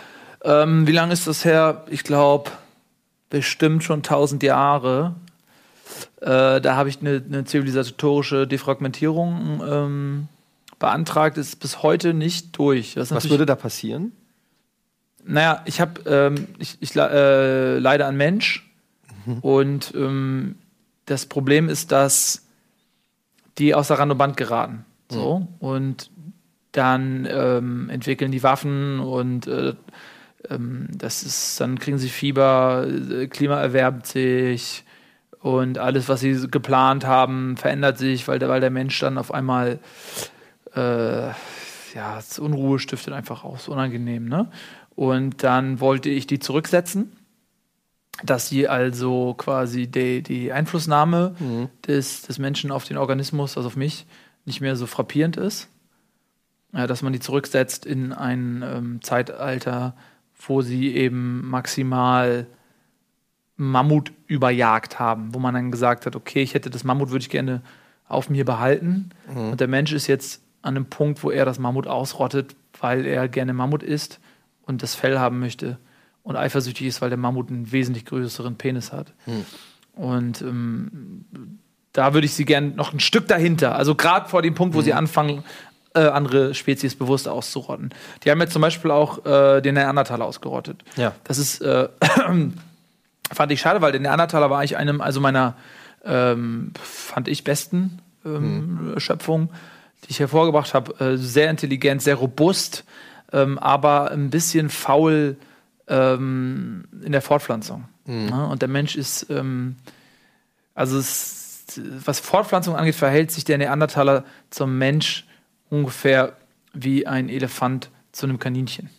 ähm, 0.42 0.86
wie 0.86 0.92
lange 0.92 1.12
ist 1.12 1.26
das 1.26 1.44
her? 1.44 1.84
Ich 1.90 2.02
glaube, 2.02 2.50
bestimmt 3.30 3.84
schon 3.84 3.98
1000 3.98 4.42
Jahre. 4.42 5.14
Äh, 6.20 6.60
da 6.60 6.76
habe 6.76 6.88
ich 6.88 7.00
eine, 7.00 7.22
eine 7.26 7.44
zivilisatorische 7.44 8.46
Defragmentierung 8.46 9.62
ähm, 9.66 10.28
beantragt. 10.78 11.38
Ist 11.38 11.60
bis 11.60 11.82
heute 11.82 12.14
nicht 12.14 12.56
durch. 12.58 12.96
Was 12.96 13.28
würde 13.30 13.46
da 13.46 13.56
passieren? 13.56 14.12
Naja, 15.26 15.62
ich 15.64 15.80
habe, 15.80 16.00
ähm, 16.06 16.48
ich, 16.58 16.76
ich 16.80 16.94
äh, 16.96 17.78
leide 17.78 18.06
an 18.06 18.16
Mensch 18.16 18.70
und 19.40 19.92
ähm, 19.94 20.56
das 21.06 21.26
Problem 21.26 21.68
ist, 21.68 21.92
dass 21.92 22.42
die 23.58 23.74
außer 23.74 23.98
Rand 23.98 24.12
und 24.12 24.18
Band 24.18 24.36
geraten. 24.36 24.84
So 25.08 25.46
und 25.60 26.10
dann 26.72 27.26
ähm, 27.30 27.88
entwickeln 27.88 28.32
die 28.32 28.42
Waffen 28.42 28.98
und 28.98 29.46
äh, 29.46 29.74
ähm, 30.50 30.88
das 30.92 31.22
ist, 31.22 31.60
dann 31.60 31.78
kriegen 31.78 31.98
sie 31.98 32.08
Fieber, 32.08 32.86
äh, 32.86 33.28
Klima 33.28 33.60
erwärmt 33.60 34.06
sich 34.06 34.83
und 35.44 35.76
alles, 35.76 36.08
was 36.08 36.20
sie 36.20 36.48
geplant 36.48 37.04
haben, 37.04 37.58
verändert 37.58 37.98
sich, 37.98 38.26
weil 38.28 38.38
der, 38.38 38.48
weil 38.48 38.62
der 38.62 38.70
Mensch 38.70 38.98
dann 38.98 39.18
auf 39.18 39.34
einmal 39.34 39.78
äh, 40.74 41.28
ja, 41.28 42.22
Unruhe 42.38 42.78
stiftet 42.78 43.12
einfach 43.12 43.44
auch, 43.44 43.56
ist 43.56 43.68
unangenehm, 43.68 44.24
ne? 44.24 44.50
Und 44.94 45.42
dann 45.42 45.80
wollte 45.80 46.08
ich 46.08 46.26
die 46.26 46.38
zurücksetzen, 46.38 47.12
dass 48.22 48.48
sie 48.48 48.68
also 48.68 49.34
quasi 49.34 49.86
die, 49.86 50.22
die 50.22 50.50
Einflussnahme 50.50 51.34
des, 51.86 52.22
des 52.22 52.38
Menschen 52.38 52.70
auf 52.70 52.84
den 52.84 52.96
Organismus, 52.96 53.58
also 53.58 53.66
auf 53.66 53.76
mich, 53.76 54.06
nicht 54.46 54.62
mehr 54.62 54.76
so 54.76 54.86
frappierend 54.86 55.36
ist. 55.36 55.68
Ja, 56.72 56.86
dass 56.86 57.02
man 57.02 57.12
die 57.12 57.20
zurücksetzt 57.20 57.84
in 57.84 58.14
ein 58.14 58.64
ähm, 58.66 59.02
Zeitalter, 59.02 59.94
wo 60.46 60.62
sie 60.62 60.94
eben 60.94 61.46
maximal 61.46 62.46
Mammut 63.56 64.12
überjagt 64.26 64.98
haben, 64.98 65.34
wo 65.34 65.38
man 65.38 65.54
dann 65.54 65.70
gesagt 65.70 66.06
hat, 66.06 66.16
okay, 66.16 66.42
ich 66.42 66.54
hätte 66.54 66.70
das 66.70 66.84
Mammut, 66.84 67.10
würde 67.10 67.22
ich 67.22 67.30
gerne 67.30 67.62
auf 68.06 68.28
mir 68.28 68.44
behalten. 68.44 69.10
Und 69.34 69.60
der 69.60 69.68
Mensch 69.68 69.92
ist 69.92 70.06
jetzt 70.06 70.42
an 70.62 70.76
einem 70.76 70.86
Punkt, 70.86 71.22
wo 71.22 71.30
er 71.30 71.44
das 71.44 71.58
Mammut 71.58 71.86
ausrottet, 71.86 72.56
weil 72.80 73.06
er 73.06 73.28
gerne 73.28 73.52
Mammut 73.52 73.82
isst 73.82 74.18
und 74.62 74.82
das 74.82 74.94
Fell 74.94 75.18
haben 75.18 75.38
möchte 75.40 75.78
und 76.22 76.36
eifersüchtig 76.36 76.86
ist, 76.86 77.02
weil 77.02 77.10
der 77.10 77.18
Mammut 77.18 77.50
einen 77.50 77.70
wesentlich 77.70 78.06
größeren 78.06 78.56
Penis 78.56 78.92
hat. 78.92 79.12
Und 79.94 80.42
ähm, 80.42 81.24
da 81.92 82.14
würde 82.14 82.24
ich 82.24 82.34
sie 82.34 82.44
gerne 82.44 82.68
noch 82.68 82.92
ein 82.92 83.00
Stück 83.00 83.28
dahinter, 83.28 83.76
also 83.76 83.94
gerade 83.94 84.28
vor 84.28 84.42
dem 84.42 84.54
Punkt, 84.54 84.74
wo 84.74 84.80
sie 84.80 84.92
anfangen, 84.94 85.44
äh, 85.94 86.00
andere 86.00 86.54
Spezies 86.54 86.96
bewusst 86.96 87.28
auszurotten. 87.28 87.90
Die 88.24 88.30
haben 88.30 88.40
jetzt 88.40 88.52
zum 88.52 88.62
Beispiel 88.62 88.90
auch 88.90 89.24
äh, 89.24 89.60
den 89.60 89.74
Neandertaler 89.74 90.24
ausgerottet. 90.24 90.82
Ja. 90.96 91.14
Das 91.22 91.38
ist, 91.38 91.60
äh, 91.60 91.88
fand 93.32 93.52
ich 93.52 93.60
schade, 93.60 93.80
weil 93.80 93.92
der 93.92 94.00
Neandertaler 94.00 94.50
war 94.50 94.58
eigentlich 94.58 94.76
einem, 94.76 95.00
also 95.00 95.20
meiner, 95.20 95.56
ähm, 96.04 96.72
fand 96.82 97.28
ich, 97.28 97.44
besten 97.44 98.00
ähm, 98.24 98.94
Schöpfung, 98.98 99.50
die 100.04 100.10
ich 100.10 100.20
hervorgebracht 100.20 100.74
habe. 100.74 100.98
Äh, 101.04 101.16
sehr 101.16 101.50
intelligent, 101.50 102.02
sehr 102.02 102.16
robust, 102.16 102.84
ähm, 103.32 103.58
aber 103.58 104.10
ein 104.10 104.30
bisschen 104.30 104.70
faul 104.70 105.36
ähm, 105.88 106.84
in 107.02 107.12
der 107.12 107.22
Fortpflanzung. 107.22 107.84
Ja, 108.06 108.44
und 108.44 108.60
der 108.60 108.68
Mensch 108.68 108.96
ist, 108.96 109.30
ähm, 109.30 109.76
also 110.74 110.98
es, 110.98 111.64
was 112.04 112.20
Fortpflanzung 112.20 112.76
angeht, 112.76 112.94
verhält 112.94 113.30
sich 113.30 113.44
der 113.44 113.56
Neandertaler 113.56 114.24
zum 114.50 114.76
Mensch 114.76 115.26
ungefähr 115.70 116.36
wie 116.74 117.06
ein 117.06 117.30
Elefant 117.30 117.90
zu 118.12 118.26
einem 118.26 118.38
Kaninchen. 118.38 118.90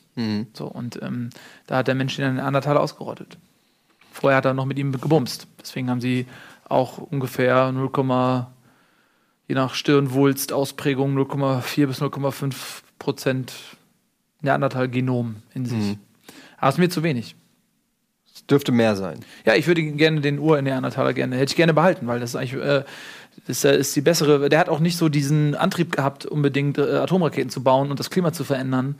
So, 0.54 0.66
und 0.66 1.02
ähm, 1.04 1.30
da 1.68 1.78
hat 1.78 1.88
der 1.88 1.96
Mensch 1.96 2.16
den 2.16 2.36
Neandertaler 2.36 2.80
ausgerottet. 2.80 3.38
Vorher 4.16 4.38
hat 4.38 4.46
er 4.46 4.54
noch 4.54 4.66
mit 4.66 4.80
ihm 4.80 4.94
gebumst. 4.94 5.46
Deswegen 5.60 5.90
haben 5.90 6.00
sie 6.00 6.26
auch 6.70 7.00
ungefähr 7.00 7.74
0, 7.74 8.48
je 9.50 9.56
nach 9.56 9.74
Stirnwulst, 9.74 10.54
Ausprägung 10.54 11.18
0,4 11.18 11.86
bis 11.86 12.02
0,5 12.02 12.56
Prozent 12.98 13.52
Neandertal-Genom 14.40 15.36
in 15.54 15.66
sich. 15.66 15.98
Aber 16.58 16.70
es 16.70 16.76
ist 16.76 16.80
mir 16.80 16.90
zu 16.90 17.04
wenig. 17.04 17.36
Es 18.34 18.46
dürfte 18.46 18.72
mehr 18.72 18.96
sein. 18.96 19.20
Ja, 19.46 19.56
ich 19.56 19.68
würde 19.68 19.84
gerne 19.84 20.22
den 20.22 20.40
Ur-Neandertaler 20.40 21.14
gerne, 21.14 21.36
hätte 21.36 21.52
ich 21.52 21.58
gerne 21.58 21.74
behalten, 21.74 22.08
weil 22.08 22.22
das 22.22 22.30
ist 22.30 22.36
eigentlich, 22.38 22.54
äh, 22.54 22.86
das 23.48 23.64
ist 23.64 23.96
die 23.96 24.02
bessere, 24.02 24.50
der 24.50 24.60
hat 24.60 24.70
auch 24.70 24.80
nicht 24.80 24.98
so 24.98 25.10
diesen 25.10 25.56
Antrieb 25.56 25.92
gehabt, 25.92 26.26
unbedingt 26.26 26.78
äh, 26.78 26.98
Atomraketen 26.98 27.50
zu 27.50 27.64
bauen 27.64 27.92
und 27.92 28.00
das 28.00 28.10
Klima 28.10 28.34
zu 28.34 28.44
verändern, 28.44 28.96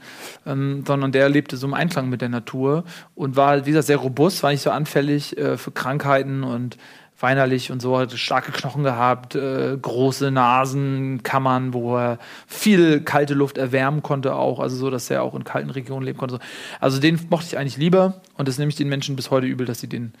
ähm, 0.46 0.84
sondern 0.86 1.12
der 1.12 1.28
lebte 1.28 1.56
so 1.56 1.66
im 1.66 1.74
Einklang 1.74 2.08
mit 2.08 2.20
der 2.20 2.28
Natur 2.28 2.84
und 3.14 3.36
war, 3.36 3.66
wie 3.66 3.70
gesagt, 3.70 3.86
sehr 3.86 3.96
robust, 3.96 4.42
war 4.42 4.50
nicht 4.50 4.62
so 4.62 4.70
anfällig 4.70 5.36
äh, 5.36 5.56
für 5.56 5.72
Krankheiten 5.72 6.44
und 6.44 6.76
weinerlich 7.18 7.72
und 7.72 7.80
so, 7.80 7.98
hat 7.98 8.12
starke 8.12 8.52
Knochen 8.52 8.84
gehabt, 8.84 9.34
äh, 9.34 9.76
große 9.80 10.30
Nasenkammern, 10.30 11.72
wo 11.72 11.96
er 11.96 12.18
viel 12.46 13.00
kalte 13.00 13.34
Luft 13.34 13.58
erwärmen 13.58 14.02
konnte 14.02 14.34
auch, 14.34 14.60
also 14.60 14.76
so, 14.76 14.90
dass 14.90 15.10
er 15.10 15.22
auch 15.22 15.34
in 15.34 15.44
kalten 15.44 15.70
Regionen 15.70 16.04
leben 16.04 16.18
konnte. 16.18 16.40
Also 16.78 17.00
den 17.00 17.18
mochte 17.30 17.46
ich 17.46 17.58
eigentlich 17.58 17.78
lieber 17.78 18.20
und 18.36 18.48
das 18.48 18.58
nehme 18.58 18.68
ich 18.68 18.76
den 18.76 18.88
Menschen 18.88 19.16
bis 19.16 19.30
heute 19.30 19.46
übel, 19.46 19.66
dass 19.66 19.80
sie 19.80 19.88
den 19.88 20.12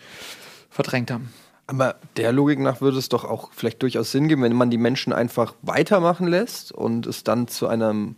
verdrängt 0.70 1.10
haben. 1.10 1.30
Aber 1.68 1.96
der 2.16 2.32
Logik 2.32 2.60
nach 2.60 2.80
würde 2.80 2.98
es 2.98 3.08
doch 3.08 3.24
auch 3.24 3.50
vielleicht 3.52 3.82
durchaus 3.82 4.12
Sinn 4.12 4.28
geben, 4.28 4.42
wenn 4.42 4.52
man 4.52 4.70
die 4.70 4.78
Menschen 4.78 5.12
einfach 5.12 5.54
weitermachen 5.62 6.28
lässt 6.28 6.70
und 6.70 7.06
es 7.06 7.24
dann 7.24 7.48
zu 7.48 7.66
einem, 7.66 8.14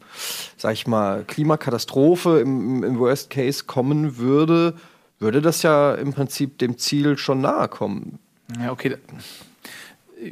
sag 0.59 0.75
ich 0.75 0.87
mal, 0.87 1.25
Klimakatastrophe 1.25 2.41
im, 2.41 2.85
im 2.85 2.99
Worst 2.99 3.31
Case 3.31 3.65
kommen 3.65 4.19
würde, 4.19 4.75
würde 5.19 5.41
das 5.41 5.63
ja 5.63 5.95
im 5.95 6.13
Prinzip 6.13 6.59
dem 6.59 6.77
Ziel 6.77 7.17
schon 7.17 7.41
nahe 7.41 7.69
kommen. 7.69 8.19
Ja, 8.61 8.71
okay. 8.71 8.97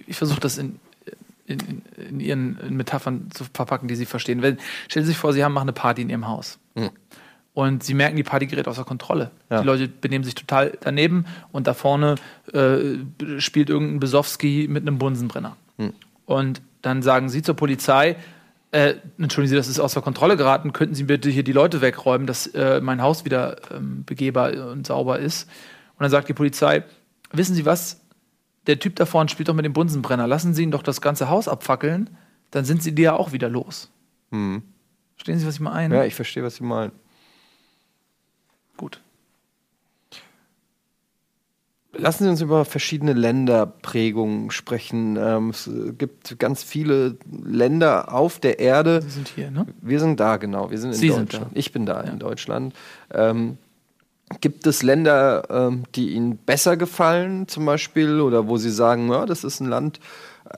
Ich 0.07 0.17
versuche 0.17 0.41
das 0.41 0.59
in, 0.59 0.79
in, 1.47 1.83
in 2.11 2.21
ihren 2.21 2.77
Metaphern 2.77 3.31
zu 3.33 3.45
verpacken, 3.45 3.89
die 3.89 3.97
Sie 3.97 4.07
verstehen. 4.07 4.43
Wenn, 4.43 4.59
stellen 4.89 5.07
Sie 5.07 5.13
sich 5.13 5.19
vor, 5.19 5.33
Sie 5.33 5.43
haben 5.43 5.55
machen 5.55 5.69
eine 5.69 5.73
Party 5.73 6.03
in 6.03 6.11
Ihrem 6.11 6.29
Haus. 6.29 6.59
Hm. 6.75 6.91
Und 7.57 7.83
Sie 7.83 7.95
merken, 7.95 8.17
die 8.19 8.23
Party 8.23 8.45
gerät 8.45 8.69
außer 8.69 8.85
Kontrolle. 8.85 9.31
Ja. 9.49 9.63
Die 9.63 9.67
Leute 9.67 9.89
benehmen 9.89 10.25
sich 10.25 10.35
total 10.35 10.77
daneben 10.83 11.25
und 11.53 11.67
da 11.67 11.73
vorne 11.73 12.17
äh, 12.53 12.99
spielt 13.41 13.71
irgendein 13.71 13.99
Besowski 13.99 14.67
mit 14.69 14.83
einem 14.83 14.99
Bunsenbrenner. 14.99 15.57
Hm. 15.79 15.95
Und 16.27 16.61
dann 16.83 17.01
sagen 17.01 17.31
Sie 17.31 17.41
zur 17.41 17.57
Polizei, 17.57 18.17
äh, 18.73 18.97
entschuldigen 19.17 19.49
Sie, 19.49 19.57
das 19.57 19.69
ist 19.69 19.81
außer 19.81 20.03
Kontrolle 20.03 20.37
geraten, 20.37 20.75
könnten 20.75 20.95
Sie 20.95 21.05
bitte 21.05 21.31
hier 21.31 21.45
die 21.45 21.53
Leute 21.53 21.81
wegräumen, 21.81 22.27
dass 22.27 22.47
äh, 22.49 22.83
mein 22.83 23.01
Haus 23.01 23.25
wieder 23.25 23.57
ähm, 23.75 24.05
begehbar 24.05 24.53
und 24.71 24.87
sauber 24.87 25.19
ist. 25.19 25.49
Und 25.95 26.03
dann 26.03 26.11
sagt 26.11 26.29
die 26.29 26.35
Polizei, 26.35 26.85
wissen 27.33 27.55
Sie 27.55 27.65
was, 27.65 28.03
der 28.67 28.79
Typ 28.81 28.97
da 28.97 29.07
vorne 29.07 29.31
spielt 29.31 29.49
doch 29.49 29.55
mit 29.55 29.65
dem 29.65 29.73
Bunsenbrenner. 29.73 30.27
Lassen 30.27 30.53
Sie 30.53 30.63
ihn 30.63 30.73
doch 30.73 30.83
das 30.83 31.01
ganze 31.01 31.31
Haus 31.31 31.49
abfackeln, 31.49 32.11
dann 32.51 32.67
sind 32.67 32.83
Sie 32.83 32.95
die 32.95 33.01
ja 33.01 33.15
auch 33.15 33.33
wieder 33.33 33.49
los. 33.49 33.91
Hm. 34.31 34.63
Verstehen 35.15 35.39
Sie, 35.39 35.47
was 35.47 35.55
ich 35.55 35.61
meine? 35.61 35.97
Ja, 35.97 36.05
ich 36.05 36.15
verstehe, 36.15 36.43
was 36.43 36.57
Sie 36.57 36.63
meinen. 36.63 36.93
Gut. 38.77 39.01
Lassen 41.99 42.25
Sie 42.25 42.31
uns 42.31 42.41
über 42.43 42.65
verschiedene 42.65 43.15
Länderprägungen 43.15 44.51
sprechen. 44.51 45.17
Ähm, 45.17 45.51
es 45.51 45.71
gibt 45.97 46.39
ganz 46.39 46.63
viele 46.63 47.17
Länder 47.45 48.13
auf 48.13 48.39
der 48.39 48.59
Erde. 48.59 49.01
Sie 49.03 49.11
sind 49.11 49.29
hier, 49.29 49.51
ne? 49.51 49.67
Wir 49.81 50.01
sind 50.01 50.21
da, 50.21 50.37
genau. 50.37 50.71
Wir 50.71 50.79
sind 50.79 50.91
in 50.91 50.97
Sie 50.97 51.09
Deutschland. 51.09 51.33
Sind 51.33 51.57
ich 51.59 51.73
bin 51.73 51.87
da 51.87 52.05
ja. 52.05 52.11
in 52.11 52.19
Deutschland. 52.19 52.75
Ähm, 53.13 53.57
Gibt 54.41 54.67
es 54.67 54.83
Länder, 54.83 55.45
ähm, 55.51 55.85
die 55.95 56.11
Ihnen 56.11 56.37
besser 56.37 56.77
gefallen, 56.77 57.47
zum 57.47 57.65
Beispiel, 57.65 58.21
oder 58.21 58.49
wo 58.49 58.57
Sie 58.57 58.71
sagen, 58.71 59.09
ja, 59.09 59.25
das 59.25 59.45
ist 59.45 59.61
ein 59.61 59.69
Land 59.69 60.01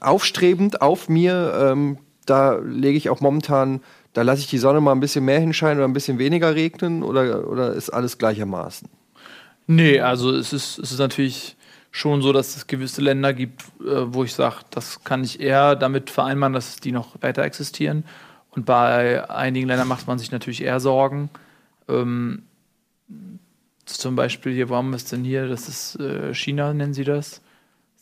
aufstrebend 0.00 0.80
auf 0.80 1.08
mir, 1.08 1.52
ähm, 1.54 1.98
da 2.24 2.56
lege 2.56 2.96
ich 2.96 3.10
auch 3.10 3.20
momentan, 3.20 3.80
da 4.18 4.22
lasse 4.22 4.40
ich 4.40 4.48
die 4.48 4.58
Sonne 4.58 4.80
mal 4.80 4.90
ein 4.90 4.98
bisschen 4.98 5.24
mehr 5.24 5.38
hinscheinen 5.38 5.78
oder 5.78 5.86
ein 5.86 5.92
bisschen 5.92 6.18
weniger 6.18 6.52
regnen, 6.52 7.04
oder, 7.04 7.46
oder 7.46 7.72
ist 7.72 7.90
alles 7.90 8.18
gleichermaßen? 8.18 8.88
Nee, 9.68 10.00
also 10.00 10.34
es 10.34 10.52
ist, 10.52 10.80
es 10.80 10.90
ist 10.90 10.98
natürlich 10.98 11.56
schon 11.92 12.20
so, 12.20 12.32
dass 12.32 12.56
es 12.56 12.66
gewisse 12.66 13.00
Länder 13.00 13.32
gibt, 13.32 13.62
äh, 13.80 14.12
wo 14.12 14.24
ich 14.24 14.34
sage, 14.34 14.56
das 14.70 15.04
kann 15.04 15.22
ich 15.22 15.38
eher 15.38 15.76
damit 15.76 16.10
vereinbaren, 16.10 16.52
dass 16.52 16.80
die 16.80 16.90
noch 16.90 17.22
weiter 17.22 17.44
existieren. 17.44 18.02
Und 18.50 18.66
bei 18.66 19.30
einigen 19.30 19.68
Ländern 19.68 19.86
macht 19.86 20.08
man 20.08 20.18
sich 20.18 20.32
natürlich 20.32 20.64
eher 20.64 20.80
Sorgen. 20.80 21.30
Ähm, 21.86 22.42
zum 23.84 24.16
Beispiel 24.16 24.52
hier, 24.52 24.68
wo 24.68 24.74
haben 24.74 24.90
wir 24.90 24.96
es 24.96 25.04
denn 25.04 25.22
hier? 25.22 25.46
Das 25.46 25.68
ist 25.68 25.94
äh, 26.00 26.34
China, 26.34 26.74
nennen 26.74 26.92
sie 26.92 27.04
das. 27.04 27.40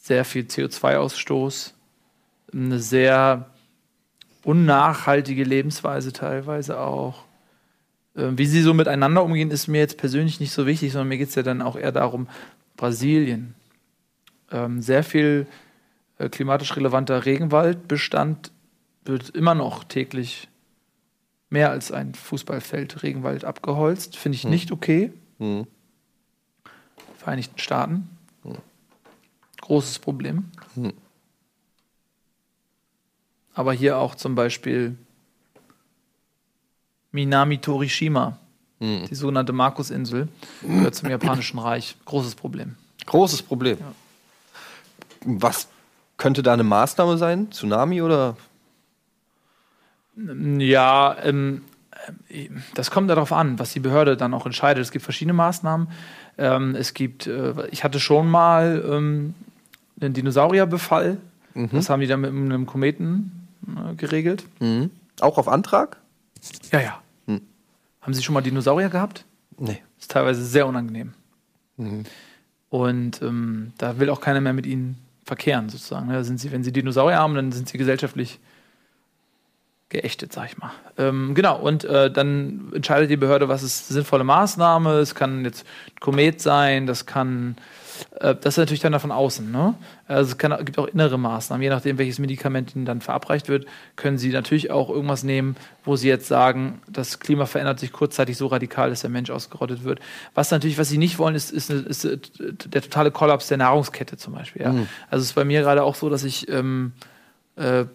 Sehr 0.00 0.24
viel 0.24 0.44
CO2-Ausstoß. 0.44 1.74
Eine 2.54 2.78
sehr 2.78 3.50
unnachhaltige 4.46 5.42
Lebensweise 5.42 6.12
teilweise 6.12 6.78
auch. 6.78 7.24
Äh, 8.14 8.30
wie 8.36 8.46
sie 8.46 8.62
so 8.62 8.74
miteinander 8.74 9.24
umgehen, 9.24 9.50
ist 9.50 9.66
mir 9.66 9.78
jetzt 9.78 9.98
persönlich 9.98 10.38
nicht 10.38 10.52
so 10.52 10.66
wichtig, 10.66 10.92
sondern 10.92 11.08
mir 11.08 11.18
geht 11.18 11.30
es 11.30 11.34
ja 11.34 11.42
dann 11.42 11.62
auch 11.62 11.76
eher 11.76 11.92
darum, 11.92 12.28
Brasilien. 12.76 13.54
Ähm, 14.52 14.80
sehr 14.80 15.02
viel 15.02 15.48
äh, 16.18 16.28
klimatisch 16.28 16.76
relevanter 16.76 17.26
Regenwaldbestand 17.26 18.52
wird 19.04 19.30
immer 19.30 19.56
noch 19.56 19.82
täglich 19.82 20.48
mehr 21.50 21.70
als 21.70 21.90
ein 21.90 22.14
Fußballfeld 22.14 23.02
Regenwald 23.02 23.44
abgeholzt. 23.44 24.16
Finde 24.16 24.36
ich 24.36 24.44
hm. 24.44 24.50
nicht 24.50 24.70
okay. 24.70 25.12
Hm. 25.38 25.66
Vereinigten 27.18 27.58
Staaten. 27.58 28.08
Hm. 28.44 28.58
Großes 29.60 29.98
Problem. 29.98 30.52
Aber 33.56 33.72
hier 33.72 33.96
auch 33.96 34.14
zum 34.14 34.34
Beispiel 34.34 34.96
Minami 37.10 37.58
Torishima, 37.58 38.36
hm. 38.80 39.06
die 39.08 39.14
sogenannte 39.14 39.54
Markusinsel, 39.54 40.28
gehört 40.60 40.94
zum 40.94 41.08
Japanischen 41.08 41.58
Reich. 41.58 41.96
Großes 42.04 42.34
Problem. 42.34 42.76
Großes 43.06 43.42
Problem. 43.42 43.78
Ja. 43.80 43.92
Was 45.24 45.68
könnte 46.18 46.42
da 46.42 46.52
eine 46.52 46.64
Maßnahme 46.64 47.16
sein? 47.16 47.50
Tsunami 47.50 48.02
oder? 48.02 48.36
Ja, 50.58 51.16
ähm, 51.22 51.62
das 52.74 52.90
kommt 52.90 53.08
darauf 53.08 53.32
an, 53.32 53.58
was 53.58 53.72
die 53.72 53.80
Behörde 53.80 54.18
dann 54.18 54.34
auch 54.34 54.44
entscheidet. 54.44 54.82
Es 54.82 54.90
gibt 54.90 55.02
verschiedene 55.02 55.32
Maßnahmen. 55.32 55.88
Ähm, 56.36 56.74
es 56.74 56.92
gibt, 56.92 57.26
äh, 57.26 57.54
ich 57.70 57.84
hatte 57.84 58.00
schon 58.00 58.30
mal 58.30 58.84
ähm, 58.86 59.34
einen 59.98 60.12
Dinosaurierbefall. 60.12 61.16
Mhm. 61.54 61.70
Das 61.72 61.88
haben 61.88 62.00
die 62.00 62.06
dann 62.06 62.20
mit 62.20 62.30
einem 62.30 62.66
Kometen 62.66 63.45
äh, 63.68 63.94
geregelt. 63.94 64.44
Mhm. 64.60 64.90
Auch 65.20 65.38
auf 65.38 65.48
Antrag? 65.48 65.98
Ja, 66.72 66.80
ja. 66.80 67.02
Mhm. 67.26 67.42
Haben 68.00 68.14
Sie 68.14 68.22
schon 68.22 68.34
mal 68.34 68.40
Dinosaurier 68.40 68.88
gehabt? 68.88 69.24
Nee. 69.58 69.82
Ist 69.98 70.10
teilweise 70.10 70.44
sehr 70.44 70.66
unangenehm. 70.66 71.14
Mhm. 71.76 72.04
Und 72.68 73.22
ähm, 73.22 73.72
da 73.78 73.98
will 73.98 74.10
auch 74.10 74.20
keiner 74.20 74.40
mehr 74.40 74.52
mit 74.52 74.66
ihnen 74.66 74.98
verkehren, 75.24 75.68
sozusagen. 75.68 76.08
Da 76.08 76.22
sind 76.24 76.38
sie, 76.38 76.52
wenn 76.52 76.62
sie 76.62 76.72
Dinosaurier 76.72 77.16
haben, 77.16 77.34
dann 77.34 77.52
sind 77.52 77.68
sie 77.68 77.78
gesellschaftlich 77.78 78.38
geächtet, 79.88 80.32
sag 80.32 80.46
ich 80.46 80.58
mal. 80.58 80.72
Ähm, 80.98 81.34
genau, 81.34 81.60
und 81.60 81.84
äh, 81.84 82.10
dann 82.10 82.72
entscheidet 82.74 83.08
die 83.08 83.16
Behörde, 83.16 83.48
was 83.48 83.62
ist 83.62 83.86
sinnvolle 83.86 84.24
Maßnahme. 84.24 84.98
Es 84.98 85.14
kann 85.14 85.44
jetzt 85.44 85.64
ein 85.86 86.00
Komet 86.00 86.40
sein, 86.40 86.88
das 86.88 87.06
kann, 87.06 87.56
äh, 88.18 88.34
das 88.34 88.54
ist 88.54 88.58
natürlich 88.58 88.80
dann 88.80 88.90
davon 88.90 89.12
außen. 89.12 89.48
Ne? 89.48 89.74
Also 90.08 90.32
es 90.32 90.38
kann, 90.38 90.56
gibt 90.64 90.76
auch 90.80 90.88
innere 90.88 91.20
Maßnahmen, 91.20 91.62
je 91.62 91.68
nachdem, 91.68 91.98
welches 91.98 92.18
Medikament 92.18 92.74
ihnen 92.74 92.84
dann 92.84 93.00
verabreicht 93.00 93.48
wird, 93.48 93.66
können 93.94 94.18
sie 94.18 94.30
natürlich 94.30 94.72
auch 94.72 94.90
irgendwas 94.90 95.22
nehmen, 95.22 95.54
wo 95.84 95.94
sie 95.94 96.08
jetzt 96.08 96.26
sagen, 96.26 96.82
das 96.88 97.20
Klima 97.20 97.46
verändert 97.46 97.78
sich 97.78 97.92
kurzzeitig 97.92 98.36
so 98.36 98.48
radikal, 98.48 98.90
dass 98.90 99.02
der 99.02 99.10
Mensch 99.10 99.30
ausgerottet 99.30 99.84
wird. 99.84 100.00
Was 100.34 100.50
natürlich, 100.50 100.78
was 100.78 100.88
sie 100.88 100.98
nicht 100.98 101.20
wollen, 101.20 101.36
ist, 101.36 101.52
ist, 101.52 101.70
ist, 101.70 102.04
ist 102.04 102.40
der 102.40 102.82
totale 102.82 103.12
Kollaps 103.12 103.46
der 103.46 103.58
Nahrungskette 103.58 104.16
zum 104.16 104.34
Beispiel. 104.34 104.62
Ja? 104.62 104.72
Mhm. 104.72 104.88
Also 105.10 105.22
es 105.22 105.28
ist 105.28 105.34
bei 105.34 105.44
mir 105.44 105.60
gerade 105.60 105.84
auch 105.84 105.94
so, 105.94 106.10
dass 106.10 106.24
ich 106.24 106.48
ähm, 106.48 106.92
äh, 107.56 107.86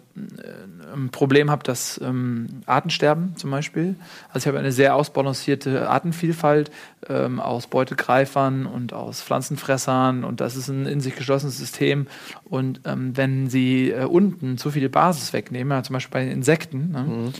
ein 0.93 1.09
Problem 1.11 1.51
habe, 1.51 1.63
dass 1.63 1.99
ähm, 2.03 2.61
Artensterben 2.65 3.35
zum 3.37 3.51
Beispiel. 3.51 3.95
Also 4.29 4.39
ich 4.39 4.47
habe 4.47 4.59
eine 4.59 4.71
sehr 4.71 4.95
ausbalancierte 4.95 5.89
Artenvielfalt 5.89 6.71
ähm, 7.07 7.39
aus 7.39 7.67
Beutegreifern 7.67 8.65
und 8.65 8.91
aus 8.93 9.21
Pflanzenfressern 9.21 10.23
und 10.23 10.41
das 10.41 10.55
ist 10.55 10.67
ein 10.67 10.85
in 10.85 10.99
sich 10.99 11.15
geschlossenes 11.15 11.57
System. 11.57 12.07
Und 12.43 12.81
ähm, 12.85 13.15
wenn 13.15 13.49
sie 13.49 13.91
äh, 13.91 14.05
unten 14.05 14.57
zu 14.57 14.71
viel 14.71 14.89
Basis 14.89 15.31
wegnehmen, 15.31 15.71
ja, 15.71 15.83
zum 15.83 15.93
Beispiel 15.93 16.13
bei 16.13 16.25
den 16.25 16.33
Insekten, 16.33 16.91
ne, 16.91 17.03
mhm. 17.03 17.33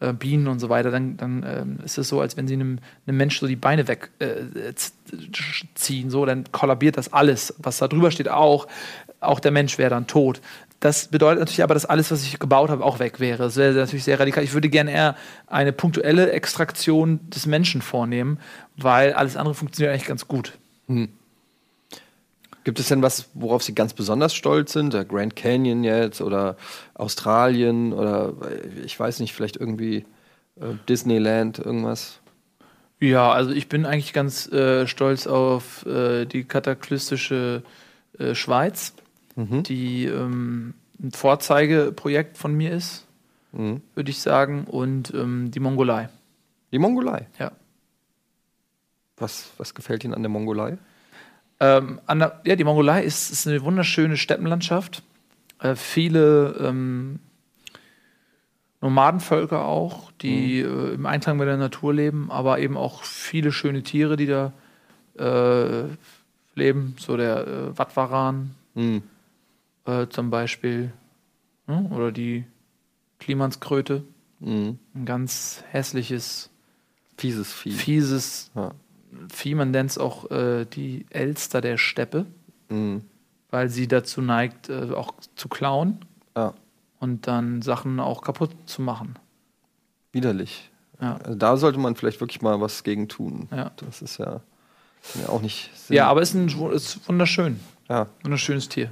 äh, 0.00 0.12
Bienen 0.12 0.46
und 0.46 0.60
so 0.60 0.68
weiter, 0.68 0.90
dann, 0.90 1.16
dann 1.16 1.44
ähm, 1.46 1.78
ist 1.84 1.98
es 1.98 2.08
so, 2.08 2.20
als 2.20 2.36
wenn 2.36 2.46
sie 2.46 2.54
einem, 2.54 2.78
einem 3.06 3.16
Mensch 3.16 3.40
so 3.40 3.46
die 3.46 3.56
Beine 3.56 3.88
wegziehen, 3.88 4.18
äh, 6.08 6.10
so, 6.10 6.26
dann 6.26 6.44
kollabiert 6.52 6.96
das 6.96 7.12
alles. 7.12 7.54
Was 7.58 7.78
da 7.78 7.88
drüber 7.88 8.10
steht 8.10 8.28
auch, 8.28 8.68
auch 9.20 9.40
der 9.40 9.50
Mensch 9.50 9.78
wäre 9.78 9.90
dann 9.90 10.06
tot. 10.06 10.40
Das 10.84 11.08
bedeutet 11.08 11.38
natürlich 11.38 11.62
aber, 11.62 11.72
dass 11.72 11.86
alles, 11.86 12.10
was 12.10 12.24
ich 12.24 12.38
gebaut 12.38 12.68
habe, 12.68 12.84
auch 12.84 12.98
weg 12.98 13.18
wäre. 13.18 13.44
Das 13.44 13.56
wäre 13.56 13.72
natürlich 13.72 14.04
sehr 14.04 14.20
radikal. 14.20 14.44
Ich 14.44 14.52
würde 14.52 14.68
gerne 14.68 14.92
eher 14.92 15.16
eine 15.46 15.72
punktuelle 15.72 16.30
Extraktion 16.32 17.20
des 17.30 17.46
Menschen 17.46 17.80
vornehmen, 17.80 18.38
weil 18.76 19.14
alles 19.14 19.38
andere 19.38 19.54
funktioniert 19.54 19.94
eigentlich 19.94 20.06
ganz 20.06 20.28
gut. 20.28 20.58
Hm. 20.88 21.08
Gibt 22.64 22.80
es 22.80 22.88
denn 22.88 23.00
was, 23.00 23.30
worauf 23.32 23.62
Sie 23.62 23.74
ganz 23.74 23.94
besonders 23.94 24.34
stolz 24.34 24.74
sind? 24.74 24.92
Der 24.92 25.06
Grand 25.06 25.36
Canyon 25.36 25.84
jetzt 25.84 26.20
oder 26.20 26.58
Australien 26.92 27.94
oder 27.94 28.34
ich 28.84 29.00
weiß 29.00 29.20
nicht, 29.20 29.32
vielleicht 29.32 29.56
irgendwie 29.56 30.04
äh, 30.60 30.74
Disneyland, 30.86 31.60
irgendwas? 31.60 32.20
Ja, 33.00 33.32
also 33.32 33.52
ich 33.52 33.70
bin 33.70 33.86
eigentlich 33.86 34.12
ganz 34.12 34.52
äh, 34.52 34.86
stolz 34.86 35.26
auf 35.26 35.86
äh, 35.86 36.26
die 36.26 36.44
kataklystische 36.44 37.62
äh, 38.18 38.34
Schweiz, 39.34 39.62
die 39.64 40.06
ähm, 40.06 40.74
ein 41.02 41.12
Vorzeigeprojekt 41.12 42.38
von 42.38 42.54
mir 42.54 42.72
ist, 42.72 43.06
würde 43.52 44.10
ich 44.10 44.20
sagen, 44.20 44.64
und 44.64 45.14
ähm, 45.14 45.50
die 45.50 45.60
Mongolei. 45.60 46.08
Die 46.72 46.78
Mongolei. 46.78 47.28
Ja. 47.38 47.52
Was, 49.16 49.50
was 49.58 49.74
gefällt 49.74 50.02
Ihnen 50.02 50.14
an 50.14 50.22
der 50.22 50.30
Mongolei? 50.30 50.76
Ähm, 51.60 52.00
an 52.06 52.18
der, 52.18 52.40
ja, 52.44 52.56
die 52.56 52.64
Mongolei 52.64 53.04
ist, 53.04 53.30
ist 53.30 53.46
eine 53.46 53.62
wunderschöne 53.62 54.16
Steppenlandschaft. 54.16 55.04
Äh, 55.60 55.76
viele 55.76 56.56
ähm, 56.58 57.20
Nomadenvölker 58.80 59.64
auch, 59.64 60.10
die 60.20 60.60
äh, 60.60 60.94
im 60.94 61.06
Einklang 61.06 61.36
mit 61.36 61.46
der 61.46 61.56
Natur 61.56 61.94
leben, 61.94 62.32
aber 62.32 62.58
eben 62.58 62.76
auch 62.76 63.04
viele 63.04 63.52
schöne 63.52 63.84
Tiere, 63.84 64.16
die 64.16 64.26
da 64.26 64.52
äh, 65.16 65.84
leben. 66.56 66.96
So 66.98 67.16
der 67.16 67.46
äh, 67.46 67.78
Watwaran 67.78 68.56
Hm. 68.74 69.02
Äh, 69.86 70.06
zum 70.08 70.30
Beispiel. 70.30 70.92
Ne? 71.66 71.88
Oder 71.92 72.12
die 72.12 72.44
Klimanskröte. 73.18 74.04
Mhm. 74.40 74.78
Ein 74.94 75.04
ganz 75.06 75.62
hässliches, 75.70 76.50
Fieses 77.16 77.52
Vieh. 77.52 77.70
fieses 77.70 78.50
Ja. 78.54 78.72
Vieh. 79.32 79.54
Man 79.54 79.70
nennt 79.70 79.90
es 79.90 79.98
auch 79.98 80.30
äh, 80.30 80.64
die 80.64 81.06
Elster 81.10 81.60
der 81.60 81.78
Steppe. 81.78 82.26
Mhm. 82.68 83.02
weil 83.50 83.68
sie 83.68 83.86
dazu 83.86 84.20
neigt, 84.22 84.68
äh, 84.70 84.90
auch 84.94 85.14
zu 85.36 85.48
klauen 85.48 85.98
Ja, 86.36 86.54
und 86.98 87.26
dann 87.28 87.60
Sachen 87.62 88.00
auch 88.00 88.22
kaputt 88.22 88.50
zu 88.66 88.80
machen. 88.82 89.14
widerlich. 90.12 90.70
Ja. 91.00 91.16
Also 91.18 91.34
da 91.38 91.56
sollte 91.56 91.78
man 91.78 91.94
vielleicht 91.94 92.20
wirklich 92.20 92.40
mal 92.42 92.60
was 92.60 92.82
gegen 92.84 93.06
tun. 93.08 93.48
Ja. 93.52 93.70
Das 93.76 94.00
ist 94.02 94.18
ja, 94.18 94.40
auch 95.28 95.42
nicht. 95.42 95.70
Sinn. 95.76 95.96
Ja, 95.96 96.08
aber 96.08 96.22
ist, 96.22 96.34
ein, 96.34 96.48
ist 96.72 97.06
wunderschön. 97.06 97.60
Ja. 97.88 98.06
Wunderschönes 98.22 98.68
Tier. 98.68 98.90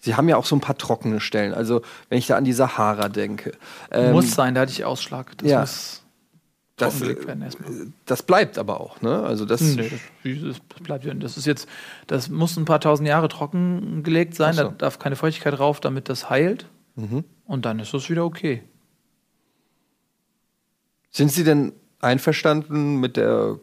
Sie 0.00 0.14
haben 0.16 0.28
ja 0.28 0.36
auch 0.36 0.46
so 0.46 0.56
ein 0.56 0.60
paar 0.60 0.78
trockene 0.78 1.20
Stellen. 1.20 1.52
Also, 1.52 1.82
wenn 2.08 2.18
ich 2.18 2.26
da 2.26 2.36
an 2.36 2.44
die 2.44 2.54
Sahara 2.54 3.08
denke. 3.08 3.52
ähm, 3.90 4.12
muss 4.12 4.34
sein, 4.34 4.54
da 4.54 4.62
hatte 4.62 4.72
ich 4.72 4.84
Ausschlag. 4.84 5.36
Das 5.38 5.48
ja. 5.48 5.60
muss 5.60 6.02
das, 6.76 6.98
werden 7.00 7.42
erstmal. 7.42 7.70
das 8.06 8.22
bleibt 8.22 8.56
aber 8.56 8.80
auch, 8.80 9.02
ne? 9.02 9.22
Also, 9.22 9.44
das. 9.44 9.60
Nee, 9.60 9.90
das, 10.24 10.42
das 10.42 10.82
bleibt 10.82 11.04
ja. 11.04 11.12
Das 11.12 11.36
ist 11.36 11.46
jetzt, 11.46 11.68
das 12.06 12.30
muss 12.30 12.56
ein 12.56 12.64
paar 12.64 12.80
tausend 12.80 13.06
Jahre 13.06 13.28
trockengelegt 13.28 14.34
sein. 14.34 14.54
Ach 14.54 14.56
so. 14.56 14.62
Da 14.64 14.70
darf 14.70 14.98
keine 14.98 15.16
Feuchtigkeit 15.16 15.58
drauf, 15.58 15.80
damit 15.80 16.08
das 16.08 16.30
heilt. 16.30 16.66
Mhm. 16.96 17.24
Und 17.44 17.66
dann 17.66 17.78
ist 17.78 17.92
das 17.92 18.08
wieder 18.08 18.24
okay. 18.24 18.62
Sind 21.10 21.30
Sie 21.30 21.44
denn 21.44 21.72
einverstanden 22.00 22.96
mit 22.96 23.16
der 23.16 23.58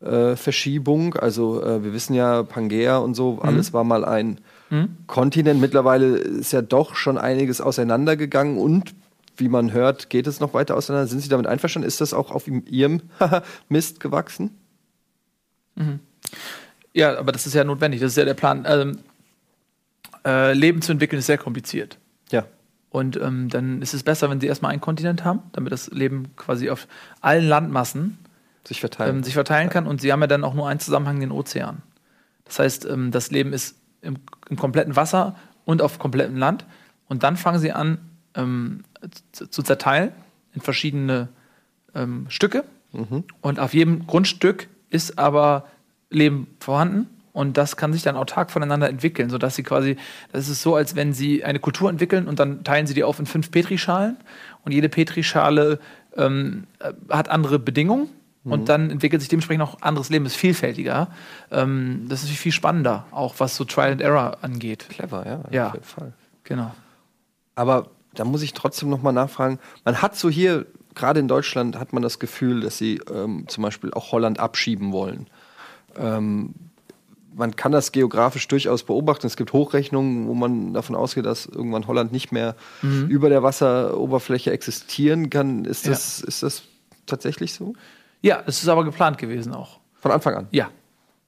Kontinentalverschiebung? 0.00 1.14
also, 1.14 1.62
äh, 1.62 1.82
wir 1.84 1.92
wissen 1.92 2.14
ja, 2.14 2.42
Pangea 2.42 2.98
und 2.98 3.14
so, 3.14 3.40
alles 3.42 3.72
war 3.72 3.84
mal 3.84 4.04
ein 4.04 4.40
Mhm. 4.70 4.96
Kontinent. 5.06 5.60
Mittlerweile 5.60 6.16
ist 6.18 6.52
ja 6.52 6.62
doch 6.62 6.94
schon 6.94 7.16
einiges 7.18 7.60
auseinandergegangen 7.60 8.58
und 8.58 8.94
wie 9.36 9.48
man 9.48 9.72
hört, 9.72 10.10
geht 10.10 10.26
es 10.26 10.40
noch 10.40 10.52
weiter 10.52 10.76
auseinander. 10.76 11.06
Sind 11.06 11.20
Sie 11.20 11.28
damit 11.28 11.46
einverstanden? 11.46 11.86
Ist 11.86 12.00
das 12.00 12.12
auch 12.12 12.30
auf 12.30 12.48
Ihrem 12.48 13.02
Mist 13.68 14.00
gewachsen? 14.00 14.50
Ja, 16.92 17.16
aber 17.18 17.32
das 17.32 17.46
ist 17.46 17.54
ja 17.54 17.64
notwendig. 17.64 18.00
Das 18.00 18.10
ist 18.12 18.16
ja 18.16 18.24
der 18.24 18.34
Plan. 18.34 18.64
Ähm, 18.66 18.98
äh, 20.26 20.52
Leben 20.52 20.82
zu 20.82 20.92
entwickeln 20.92 21.20
ist 21.20 21.26
sehr 21.26 21.38
kompliziert. 21.38 21.98
Ja. 22.32 22.44
Und 22.90 23.16
ähm, 23.16 23.48
dann 23.48 23.80
ist 23.80 23.94
es 23.94 24.02
besser, 24.02 24.28
wenn 24.28 24.40
sie 24.40 24.48
erstmal 24.48 24.72
einen 24.72 24.80
Kontinent 24.80 25.24
haben, 25.24 25.40
damit 25.52 25.72
das 25.72 25.88
Leben 25.92 26.34
quasi 26.36 26.68
auf 26.68 26.88
allen 27.20 27.46
Landmassen 27.46 28.18
Sich 28.66 28.80
verteilen. 28.80 29.16
ähm, 29.16 29.22
sich 29.24 29.34
verteilen 29.34 29.70
kann. 29.70 29.86
Und 29.86 30.00
sie 30.00 30.12
haben 30.12 30.20
ja 30.20 30.26
dann 30.26 30.44
auch 30.44 30.54
nur 30.54 30.68
einen 30.68 30.80
Zusammenhang, 30.80 31.20
den 31.20 31.32
Ozean. 31.32 31.82
Das 32.44 32.58
heißt, 32.58 32.86
ähm, 32.86 33.10
das 33.10 33.30
Leben 33.30 33.52
ist 33.52 33.76
im, 34.02 34.16
im 34.48 34.56
kompletten 34.56 34.96
Wasser 34.96 35.36
und 35.64 35.82
auf 35.82 35.98
komplettem 35.98 36.36
Land. 36.36 36.64
Und 37.08 37.22
dann 37.22 37.36
fangen 37.36 37.58
sie 37.58 37.72
an 37.72 37.98
ähm, 38.34 38.84
zu, 39.32 39.46
zu 39.46 39.62
zerteilen 39.62 40.12
in 40.54 40.60
verschiedene 40.60 41.28
ähm, 41.94 42.26
Stücke. 42.28 42.64
Und 43.40 43.60
auf 43.60 43.74
jedem 43.74 44.06
Grundstück 44.06 44.68
ist 44.90 45.18
aber 45.18 45.66
Leben 46.10 46.46
vorhanden. 46.60 47.08
Und 47.32 47.56
das 47.56 47.76
kann 47.76 47.92
sich 47.92 48.02
dann 48.02 48.16
autark 48.16 48.50
voneinander 48.50 48.88
entwickeln, 48.88 49.30
sodass 49.30 49.54
sie 49.54 49.62
quasi, 49.62 49.96
das 50.32 50.48
ist 50.48 50.62
so, 50.62 50.74
als 50.74 50.96
wenn 50.96 51.12
sie 51.12 51.44
eine 51.44 51.60
Kultur 51.60 51.88
entwickeln 51.88 52.26
und 52.26 52.40
dann 52.40 52.64
teilen 52.64 52.86
sie 52.86 52.94
die 52.94 53.04
auf 53.04 53.20
in 53.20 53.26
fünf 53.26 53.50
Petrischalen. 53.50 54.16
Und 54.64 54.72
jede 54.72 54.88
Petrischale 54.88 55.78
ähm, 56.16 56.64
äh, 56.80 56.92
hat 57.10 57.28
andere 57.28 57.58
Bedingungen. 57.58 58.08
Und 58.50 58.68
dann 58.68 58.90
entwickelt 58.90 59.20
sich 59.22 59.28
dementsprechend 59.28 59.62
auch 59.62 59.80
anderes 59.82 60.08
Leben, 60.10 60.26
ist 60.26 60.36
vielfältiger. 60.36 61.08
Ähm, 61.50 62.06
das 62.08 62.22
ist 62.22 62.30
viel 62.30 62.52
spannender, 62.52 63.06
auch 63.10 63.34
was 63.38 63.56
so 63.56 63.64
Trial 63.64 63.92
and 63.92 64.00
Error 64.00 64.38
angeht. 64.42 64.86
Clever, 64.88 65.24
ja. 65.26 65.40
Ja. 65.50 65.66
Auf 65.68 65.74
jeden 65.74 65.84
Fall. 65.84 66.12
Genau. 66.44 66.72
Aber 67.54 67.90
da 68.14 68.24
muss 68.24 68.42
ich 68.42 68.52
trotzdem 68.54 68.90
noch 68.90 69.02
mal 69.02 69.12
nachfragen. 69.12 69.58
Man 69.84 70.00
hat 70.02 70.16
so 70.16 70.28
hier, 70.30 70.66
gerade 70.94 71.20
in 71.20 71.28
Deutschland, 71.28 71.78
hat 71.78 71.92
man 71.92 72.02
das 72.02 72.18
Gefühl, 72.18 72.60
dass 72.60 72.78
sie 72.78 73.00
ähm, 73.12 73.44
zum 73.48 73.62
Beispiel 73.62 73.92
auch 73.92 74.12
Holland 74.12 74.38
abschieben 74.40 74.92
wollen. 74.92 75.26
Ähm, 75.96 76.54
man 77.34 77.54
kann 77.54 77.70
das 77.70 77.92
geografisch 77.92 78.48
durchaus 78.48 78.82
beobachten. 78.82 79.26
Es 79.26 79.36
gibt 79.36 79.52
Hochrechnungen, 79.52 80.26
wo 80.26 80.34
man 80.34 80.74
davon 80.74 80.96
ausgeht, 80.96 81.24
dass 81.24 81.46
irgendwann 81.46 81.86
Holland 81.86 82.10
nicht 82.10 82.32
mehr 82.32 82.56
über 82.82 83.28
der 83.28 83.44
Wasseroberfläche 83.44 84.50
existieren 84.50 85.30
kann. 85.30 85.64
Ist 85.64 85.84
Ja. 85.84 85.92
das, 85.92 86.20
ist 86.20 86.42
das 86.42 86.62
tatsächlich 87.06 87.52
so? 87.52 87.74
Ja, 88.22 88.42
es 88.46 88.62
ist 88.62 88.68
aber 88.68 88.84
geplant 88.84 89.18
gewesen 89.18 89.54
auch. 89.54 89.78
Von 89.94 90.12
Anfang 90.12 90.34
an. 90.34 90.46
Ja. 90.50 90.70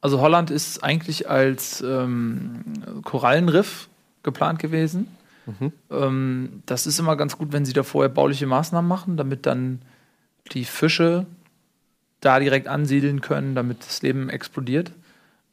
Also 0.00 0.20
Holland 0.20 0.50
ist 0.50 0.82
eigentlich 0.82 1.28
als 1.28 1.82
ähm, 1.82 2.62
Korallenriff 3.04 3.88
geplant 4.22 4.58
gewesen. 4.58 5.08
Ähm, 5.90 6.62
das 6.66 6.86
ist 6.86 6.98
immer 6.98 7.16
ganz 7.16 7.36
gut, 7.36 7.52
wenn 7.52 7.64
sie 7.64 7.72
da 7.72 7.82
vorher 7.82 8.08
bauliche 8.08 8.46
Maßnahmen 8.46 8.88
machen, 8.88 9.16
damit 9.16 9.46
dann 9.46 9.80
die 10.52 10.64
Fische 10.64 11.26
da 12.20 12.38
direkt 12.38 12.68
ansiedeln 12.68 13.20
können, 13.20 13.54
damit 13.54 13.84
das 13.86 14.02
Leben 14.02 14.28
explodiert. 14.28 14.92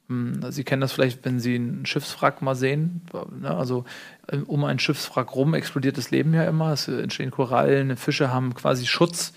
Ähm, 0.09 0.39
Sie 0.49 0.63
kennen 0.63 0.81
das 0.81 0.91
vielleicht, 0.91 1.23
wenn 1.25 1.39
Sie 1.39 1.55
einen 1.55 1.85
Schiffswrack 1.85 2.41
mal 2.41 2.55
sehen. 2.55 3.01
Ne? 3.39 3.49
Also 3.49 3.85
ähm, 4.29 4.43
um 4.43 4.63
ein 4.65 4.79
Schiffswrack 4.79 5.35
rum 5.35 5.53
explodiert 5.53 5.97
das 5.97 6.11
Leben 6.11 6.33
ja 6.33 6.43
immer. 6.43 6.73
Es 6.73 6.87
entstehen 6.87 7.31
Korallen, 7.31 7.95
Fische 7.97 8.31
haben 8.31 8.53
quasi 8.53 8.85
Schutz 8.85 9.33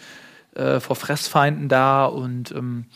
äh, 0.55 0.81
vor 0.81 0.97
Fressfeinden 0.97 1.69
da 1.69 2.07
und 2.07 2.53
ähm, 2.53 2.87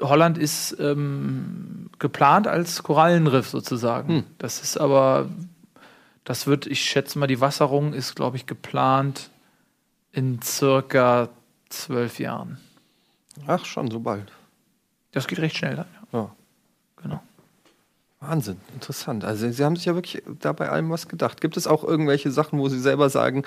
Holland 0.00 0.38
ist 0.38 0.76
ähm, 0.78 1.90
geplant 1.98 2.46
als 2.46 2.82
Korallenriff 2.82 3.48
sozusagen. 3.48 4.24
Das 4.38 4.62
ist 4.62 4.78
aber, 4.78 5.28
das 6.24 6.46
wird, 6.46 6.66
ich 6.66 6.80
schätze 6.80 7.18
mal, 7.18 7.26
die 7.26 7.40
Wasserung 7.40 7.92
ist, 7.92 8.14
glaube 8.14 8.36
ich, 8.36 8.46
geplant 8.46 9.30
in 10.12 10.40
circa 10.42 11.28
zwölf 11.68 12.18
Jahren. 12.18 12.58
Ach, 13.46 13.64
schon 13.64 13.90
so 13.90 14.00
bald. 14.00 14.30
Das 15.12 15.26
geht 15.26 15.38
recht 15.40 15.56
schnell 15.56 15.76
dann. 15.76 15.86
Ja. 16.12 16.18
Ja. 16.18 16.30
Genau. 17.02 17.22
Wahnsinn, 18.20 18.58
interessant. 18.74 19.24
Also 19.24 19.50
Sie 19.50 19.64
haben 19.64 19.76
sich 19.76 19.86
ja 19.86 19.94
wirklich 19.94 20.22
da 20.40 20.52
bei 20.52 20.68
allem 20.68 20.90
was 20.90 21.08
gedacht. 21.08 21.40
Gibt 21.40 21.56
es 21.56 21.66
auch 21.66 21.82
irgendwelche 21.82 22.30
Sachen, 22.30 22.58
wo 22.58 22.68
Sie 22.68 22.78
selber 22.78 23.08
sagen, 23.08 23.44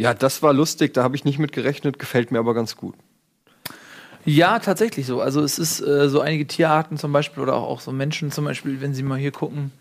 ja, 0.00 0.14
das 0.14 0.42
war 0.42 0.54
lustig, 0.54 0.94
da 0.94 1.02
habe 1.02 1.14
ich 1.14 1.26
nicht 1.26 1.38
mit 1.38 1.52
gerechnet, 1.52 1.98
gefällt 1.98 2.30
mir 2.32 2.38
aber 2.38 2.54
ganz 2.54 2.74
gut. 2.74 2.94
Ja, 4.24 4.58
tatsächlich 4.58 5.06
so. 5.06 5.20
Also 5.20 5.42
es 5.42 5.58
ist 5.58 5.82
äh, 5.82 6.08
so 6.08 6.22
einige 6.22 6.46
Tierarten 6.46 6.96
zum 6.96 7.12
Beispiel 7.12 7.42
oder 7.42 7.54
auch, 7.54 7.68
auch 7.68 7.80
so 7.80 7.92
Menschen 7.92 8.32
zum 8.32 8.46
Beispiel, 8.46 8.80
wenn 8.80 8.94
Sie 8.94 9.02
mal 9.02 9.18
hier 9.18 9.30
gucken. 9.30 9.72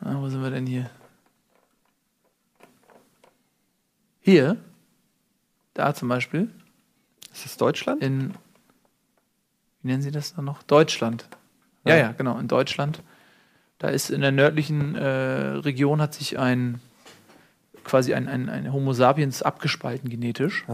Ah, 0.00 0.14
wo 0.18 0.28
sind 0.28 0.40
wir 0.40 0.50
denn 0.50 0.66
hier? 0.66 0.88
Hier, 4.20 4.56
da 5.74 5.92
zum 5.92 6.08
Beispiel, 6.08 6.48
Ist 7.32 7.44
das 7.44 7.56
Deutschland? 7.56 8.04
in, 8.04 8.34
wie 9.82 9.88
nennen 9.88 10.02
Sie 10.02 10.12
das 10.12 10.34
dann 10.34 10.44
noch? 10.44 10.62
Deutschland. 10.62 11.28
Ja, 11.84 11.96
ja, 11.96 12.12
genau, 12.12 12.38
in 12.38 12.46
Deutschland. 12.46 13.02
Da 13.78 13.88
ist 13.88 14.10
in 14.10 14.20
der 14.20 14.30
nördlichen 14.30 14.94
äh, 14.94 15.08
Region 15.56 16.00
hat 16.00 16.14
sich 16.14 16.38
ein 16.38 16.80
quasi 17.84 18.14
ein, 18.14 18.28
ein, 18.28 18.48
ein 18.48 18.72
Homo 18.72 18.92
sapiens 18.92 19.42
abgespalten 19.42 20.08
genetisch. 20.10 20.64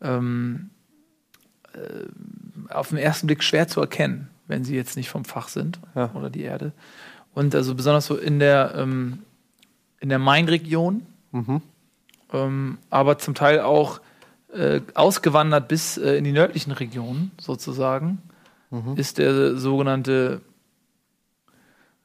Ähm, 0.00 0.70
äh, 1.72 2.72
auf 2.72 2.88
den 2.90 2.98
ersten 2.98 3.26
Blick 3.26 3.42
schwer 3.42 3.66
zu 3.68 3.80
erkennen, 3.80 4.28
wenn 4.46 4.64
sie 4.64 4.76
jetzt 4.76 4.96
nicht 4.96 5.08
vom 5.10 5.24
Fach 5.24 5.48
sind 5.48 5.78
Ja. 5.94 6.10
oder 6.14 6.30
die 6.30 6.42
Erde. 6.42 6.72
Und 7.34 7.54
also 7.54 7.74
besonders 7.74 8.06
so 8.06 8.16
in 8.16 8.38
der, 8.38 8.74
ähm, 8.76 9.20
in 10.00 10.08
der 10.08 10.18
Main-Region, 10.18 11.02
Mhm. 11.32 11.62
ähm, 12.32 12.78
aber 12.90 13.18
zum 13.18 13.34
Teil 13.34 13.60
auch 13.60 14.00
äh, 14.54 14.80
ausgewandert 14.94 15.68
bis 15.68 15.98
äh, 15.98 16.16
in 16.16 16.24
die 16.24 16.32
nördlichen 16.32 16.72
Regionen 16.72 17.32
sozusagen, 17.38 18.22
ist 18.96 19.16
der 19.18 19.56
sogenannte 19.56 20.40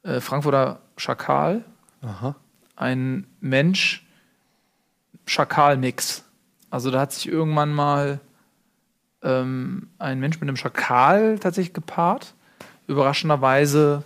äh, 0.03 0.19
Frankfurter 0.21 0.79
Schakal 0.97 1.63
Aha. 2.01 2.35
Ein 2.75 3.25
Mensch-Schakal-Mix. 3.41 6.23
Also 6.69 6.91
da 6.91 7.01
hat 7.01 7.13
sich 7.13 7.27
irgendwann 7.27 7.73
mal 7.73 8.19
ähm, 9.21 9.89
ein 9.99 10.19
Mensch 10.19 10.39
mit 10.39 10.49
einem 10.49 10.57
Schakal 10.57 11.39
tatsächlich 11.39 11.73
gepaart. 11.73 12.33
Überraschenderweise 12.87 14.03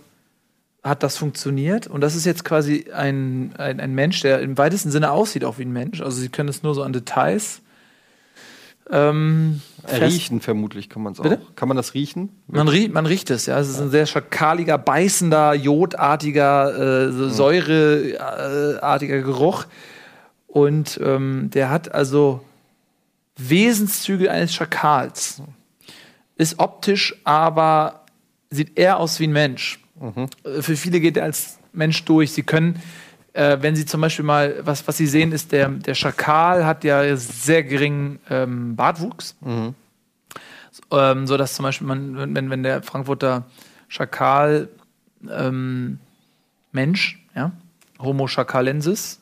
hat 0.84 1.02
das 1.02 1.16
funktioniert. 1.16 1.86
Und 1.86 2.00
das 2.00 2.14
ist 2.14 2.24
jetzt 2.24 2.44
quasi 2.44 2.90
ein, 2.92 3.54
ein, 3.58 3.80
ein 3.80 3.94
Mensch, 3.94 4.20
der 4.20 4.40
im 4.40 4.56
weitesten 4.58 4.90
Sinne 4.90 5.10
aussieht 5.10 5.44
auch 5.44 5.58
wie 5.58 5.64
ein 5.64 5.72
Mensch. 5.72 6.00
Also 6.00 6.20
sie 6.20 6.28
können 6.28 6.48
es 6.48 6.62
nur 6.62 6.74
so 6.74 6.82
an 6.82 6.92
Details. 6.92 7.62
Ähm, 8.90 9.60
fest- 9.84 10.02
Riechen 10.02 10.40
vermutlich 10.40 10.88
kann 10.88 11.02
man 11.02 11.12
es 11.12 11.20
auch. 11.20 11.24
Bitte? 11.24 11.40
Kann 11.56 11.68
man 11.68 11.76
das 11.76 11.92
riechen? 11.94 12.30
Man 12.46 12.68
riecht, 12.68 12.92
man 12.92 13.04
riecht 13.06 13.30
es, 13.30 13.46
ja. 13.46 13.58
Es 13.58 13.68
ist 13.68 13.80
ein 13.80 13.90
sehr 13.90 14.06
schakaliger, 14.06 14.78
beißender, 14.78 15.52
jodartiger, 15.54 17.08
äh, 17.08 17.12
so 17.12 17.28
säureartiger 17.28 19.20
Geruch. 19.22 19.66
Und 20.46 20.98
ähm, 21.02 21.50
der 21.52 21.70
hat 21.70 21.92
also 21.94 22.42
Wesenszüge 23.36 24.30
eines 24.30 24.54
Schakals. 24.54 25.42
Ist 26.36 26.58
optisch 26.58 27.14
aber, 27.24 28.04
sieht 28.50 28.78
eher 28.78 28.98
aus 28.98 29.20
wie 29.20 29.26
ein 29.26 29.32
Mensch. 29.32 29.80
Äh, 30.44 30.62
Für 30.62 30.76
viele 30.76 31.00
geht 31.00 31.16
er 31.16 31.24
als 31.24 31.58
Mensch 31.72 32.04
durch. 32.04 32.32
Sie 32.32 32.42
können, 32.42 32.80
äh, 33.38 33.62
wenn 33.62 33.76
Sie 33.76 33.86
zum 33.86 34.00
Beispiel 34.00 34.24
mal, 34.24 34.56
was, 34.62 34.86
was 34.88 34.96
Sie 34.96 35.06
sehen, 35.06 35.30
ist, 35.30 35.52
der, 35.52 35.68
der 35.68 35.94
Schakal 35.94 36.66
hat 36.66 36.82
ja 36.82 37.16
sehr 37.16 37.62
geringen 37.62 38.18
ähm, 38.28 38.74
Bartwuchs. 38.74 39.36
Ähm, 40.90 41.26
so 41.26 41.36
dass 41.36 41.54
zum 41.54 41.62
Beispiel 41.62 41.86
man, 41.86 42.34
wenn, 42.34 42.50
wenn 42.50 42.62
der 42.64 42.82
Frankfurter 42.82 43.44
Schakal 43.86 44.68
ähm, 45.30 46.00
Mensch, 46.72 47.24
ja, 47.34 47.52
Homo 48.00 48.26
schakalensis, 48.26 49.20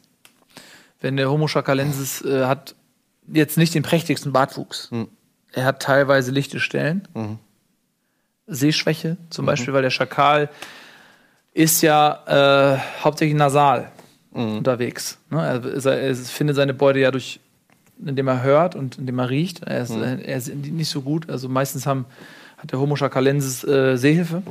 wenn 1.00 1.16
der 1.16 1.31
Homo 1.31 1.46
schakalensis 1.46 2.22
äh, 2.22 2.46
hat 2.46 2.74
jetzt 3.26 3.59
nicht 3.59 3.74
den 3.74 3.83
prächtigsten 3.83 4.33
Bartwuchs, 4.33 4.90
er 5.52 5.64
hat 5.64 5.83
teilweise 5.83 6.31
lichte 6.31 6.61
Stellen, 6.61 7.38
Sehschwäche 8.46 9.16
zum 9.31 9.44
Beispiel, 9.44 9.74
weil 9.74 9.83
der 9.83 9.90
Schakal 9.90 10.48
ist 11.52 11.83
ja 11.83 12.74
äh, 12.74 12.79
hauptsächlich 13.02 13.37
nasal 13.37 13.90
unterwegs. 14.37 15.18
Ne? 15.31 15.38
Er, 15.38 15.87
er, 15.87 16.14
findet 16.14 16.57
seine 16.57 16.75
Beute 16.75 16.99
ja 16.99 17.11
durch 17.11 17.40
indem 18.05 18.29
er 18.29 18.42
hört 18.42 18.75
und 18.75 18.99
indem 18.99 19.18
er 19.18 19.31
riecht. 19.31 19.62
Er 19.62 19.83
ist, 19.83 19.90
äh, 19.90 20.20
er 20.20 20.37
ist 20.37 20.55
nicht 20.55 20.90
so 20.90 21.03
gut. 21.03 21.31
Also 21.31 21.49
meistens 21.49 21.87
haben, 21.87 22.05
hat 22.59 22.72
der 22.72 22.79
Homo 22.79 22.96
schakalensis 22.96 23.64
äh, 23.64 23.96
Sehhilfe. 23.96 24.42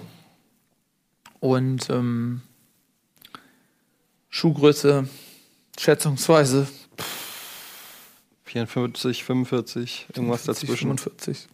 Und 1.39 1.89
ähm, 1.89 2.41
Schuhgröße 4.29 5.07
schätzungsweise 5.77 6.67
44, 8.45 9.23
45, 9.23 10.07
irgendwas 10.15 10.45
40, 10.45 10.61
dazwischen. 10.67 10.97
45. 10.97 11.47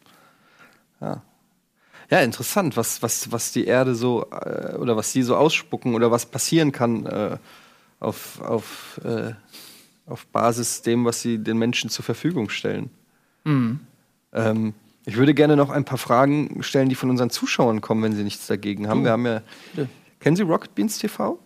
Ja, 2.11 2.19
interessant, 2.19 2.75
was, 2.75 3.01
was, 3.01 3.31
was 3.31 3.53
die 3.53 3.65
Erde 3.65 3.95
so 3.95 4.25
äh, 4.31 4.75
oder 4.75 4.97
was 4.97 5.13
die 5.13 5.23
so 5.23 5.35
ausspucken 5.37 5.95
oder 5.95 6.11
was 6.11 6.25
passieren 6.25 6.71
kann 6.73 7.05
äh, 7.05 7.37
auf, 8.01 8.41
auf, 8.41 8.99
äh, 9.05 9.31
auf 10.05 10.27
Basis 10.27 10.81
dem, 10.81 11.05
was 11.05 11.21
sie 11.21 11.37
den 11.37 11.57
Menschen 11.57 11.89
zur 11.89 12.03
Verfügung 12.03 12.49
stellen. 12.49 12.89
Ähm, 14.33 14.73
ich 15.05 15.15
würde 15.15 15.33
gerne 15.33 15.55
noch 15.55 15.69
ein 15.69 15.85
paar 15.85 15.97
Fragen 15.97 16.61
stellen, 16.63 16.89
die 16.89 16.95
von 16.95 17.09
unseren 17.09 17.29
Zuschauern 17.29 17.79
kommen, 17.79 18.03
wenn 18.03 18.13
sie 18.13 18.23
nichts 18.23 18.47
dagegen 18.47 18.87
haben. 18.87 19.03
Wir 19.03 19.11
haben 19.11 19.25
ja. 19.25 19.41
bitte. 19.73 19.89
Kennen 20.19 20.35
Sie 20.35 20.43
Rocket 20.43 20.75
Beans 20.75 20.99
TV? 20.99 21.39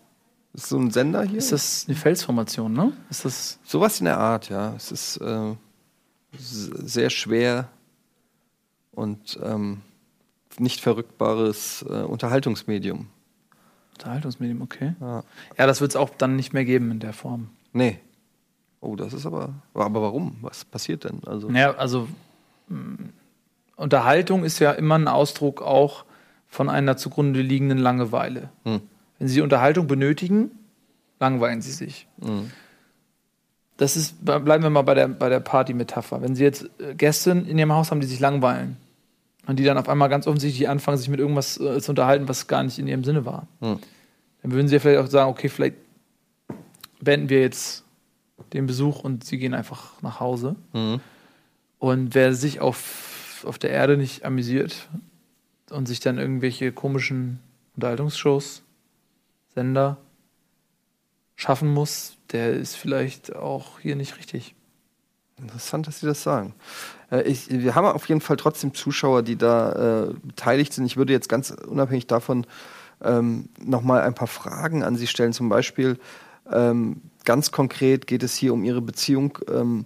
Das 0.51 0.63
ist 0.63 0.69
so 0.69 0.77
ein 0.77 0.91
Sender 0.91 1.23
hier. 1.23 1.37
Ist 1.37 1.51
das 1.51 1.85
eine 1.87 1.95
Felsformation, 1.95 2.73
ne? 2.73 2.91
Ist 3.09 3.23
das. 3.23 3.59
Sowas 3.63 3.99
in 3.99 4.05
der 4.05 4.17
Art, 4.17 4.49
ja. 4.49 4.73
Es 4.75 4.91
ist 4.91 5.17
äh, 5.17 5.53
sehr 6.37 7.09
schwer 7.09 7.69
und 8.91 9.39
ähm, 9.41 9.81
nicht 10.57 10.81
verrückbares 10.81 11.85
äh, 11.89 12.03
Unterhaltungsmedium. 12.03 13.07
Unterhaltungsmedium, 13.95 14.61
okay. 14.61 14.93
Ja. 14.99 15.23
Ja, 15.57 15.67
das 15.67 15.81
wird 15.81 15.91
es 15.91 15.95
auch 15.95 16.09
dann 16.09 16.35
nicht 16.35 16.53
mehr 16.53 16.65
geben 16.65 16.91
in 16.91 16.99
der 16.99 17.13
Form. 17.13 17.49
Nee. 17.73 17.99
Oh, 18.81 18.95
das 18.95 19.13
ist 19.13 19.25
aber. 19.25 19.53
Aber 19.73 20.01
warum? 20.01 20.37
Was 20.41 20.65
passiert 20.65 21.05
denn? 21.05 21.21
Also, 21.25 21.49
Naja, 21.49 21.75
also 21.75 22.07
mh, 22.67 22.97
Unterhaltung 23.77 24.43
ist 24.43 24.59
ja 24.59 24.71
immer 24.71 24.95
ein 24.95 25.07
Ausdruck 25.07 25.61
auch 25.61 26.05
von 26.47 26.69
einer 26.69 26.97
zugrunde 26.97 27.41
liegenden 27.41 27.77
Langeweile. 27.77 28.49
Hm. 28.63 28.81
Wenn 29.17 29.27
Sie 29.27 29.41
Unterhaltung 29.41 29.87
benötigen, 29.87 30.51
langweilen 31.19 31.61
Sie 31.61 31.71
sich. 31.71 32.07
Mhm. 32.17 32.51
Das 33.77 33.97
ist, 33.97 34.23
bleiben 34.23 34.63
wir 34.63 34.69
mal 34.69 34.83
bei 34.83 34.93
der, 34.93 35.07
bei 35.09 35.27
der 35.27 35.41
Party-Metapher. 35.41 36.21
Wenn 36.21 36.35
Sie 36.35 36.43
jetzt 36.43 36.69
äh, 36.79 36.95
Gäste 36.95 37.31
in 37.31 37.57
Ihrem 37.57 37.73
Haus 37.73 37.91
haben, 37.91 37.99
die 37.99 38.07
sich 38.07 38.19
langweilen 38.19 38.77
und 39.47 39.57
die 39.57 39.63
dann 39.63 39.77
auf 39.77 39.89
einmal 39.89 40.09
ganz 40.09 40.27
offensichtlich 40.27 40.67
anfangen, 40.69 40.97
sich 40.97 41.09
mit 41.09 41.19
irgendwas 41.19 41.59
äh, 41.59 41.79
zu 41.81 41.91
unterhalten, 41.91 42.27
was 42.27 42.47
gar 42.47 42.63
nicht 42.63 42.79
in 42.79 42.87
ihrem 42.87 43.03
Sinne 43.03 43.25
war, 43.25 43.47
Hm. 43.61 43.79
dann 44.41 44.51
würden 44.51 44.67
Sie 44.67 44.75
ja 44.75 44.79
vielleicht 44.79 44.99
auch 44.99 45.09
sagen, 45.11 45.29
okay, 45.29 45.49
vielleicht 45.49 45.75
beenden 47.01 47.29
wir 47.29 47.41
jetzt 47.41 47.83
den 48.53 48.65
Besuch 48.65 49.03
und 49.03 49.23
Sie 49.23 49.37
gehen 49.37 49.53
einfach 49.53 50.01
nach 50.01 50.19
Hause. 50.19 50.55
Mhm. 50.73 50.99
Und 51.79 52.15
wer 52.15 52.33
sich 52.33 52.61
auf, 52.61 53.43
auf 53.47 53.57
der 53.59 53.69
Erde 53.69 53.97
nicht 53.97 54.25
amüsiert 54.25 54.89
und 55.69 55.87
sich 55.87 55.99
dann 55.99 56.17
irgendwelche 56.17 56.71
komischen 56.71 57.39
Unterhaltungsshows, 57.75 58.63
Sender 59.53 59.97
schaffen 61.35 61.73
muss, 61.73 62.17
der 62.31 62.53
ist 62.53 62.75
vielleicht 62.75 63.35
auch 63.35 63.79
hier 63.79 63.95
nicht 63.95 64.17
richtig. 64.17 64.55
Interessant, 65.41 65.87
dass 65.87 65.99
Sie 65.99 66.05
das 66.07 66.23
sagen. 66.23 66.53
Äh, 67.11 67.23
ich, 67.23 67.49
wir 67.49 67.75
haben 67.75 67.85
auf 67.87 68.07
jeden 68.07 68.21
Fall 68.21 68.37
trotzdem 68.37 68.73
Zuschauer, 68.73 69.21
die 69.21 69.35
da 69.35 70.05
äh, 70.07 70.13
beteiligt 70.23 70.73
sind. 70.73 70.85
Ich 70.85 70.97
würde 70.97 71.13
jetzt 71.13 71.27
ganz 71.29 71.51
unabhängig 71.51 72.07
davon 72.07 72.45
ähm, 73.03 73.49
nochmal 73.61 74.01
ein 74.01 74.13
paar 74.13 74.27
Fragen 74.27 74.83
an 74.83 74.95
Sie 74.95 75.07
stellen. 75.07 75.33
Zum 75.33 75.49
Beispiel, 75.49 75.99
ähm, 76.51 77.01
ganz 77.25 77.51
konkret 77.51 78.07
geht 78.07 78.23
es 78.23 78.35
hier 78.35 78.53
um 78.53 78.63
Ihre 78.63 78.81
Beziehung 78.81 79.37
ähm, 79.51 79.85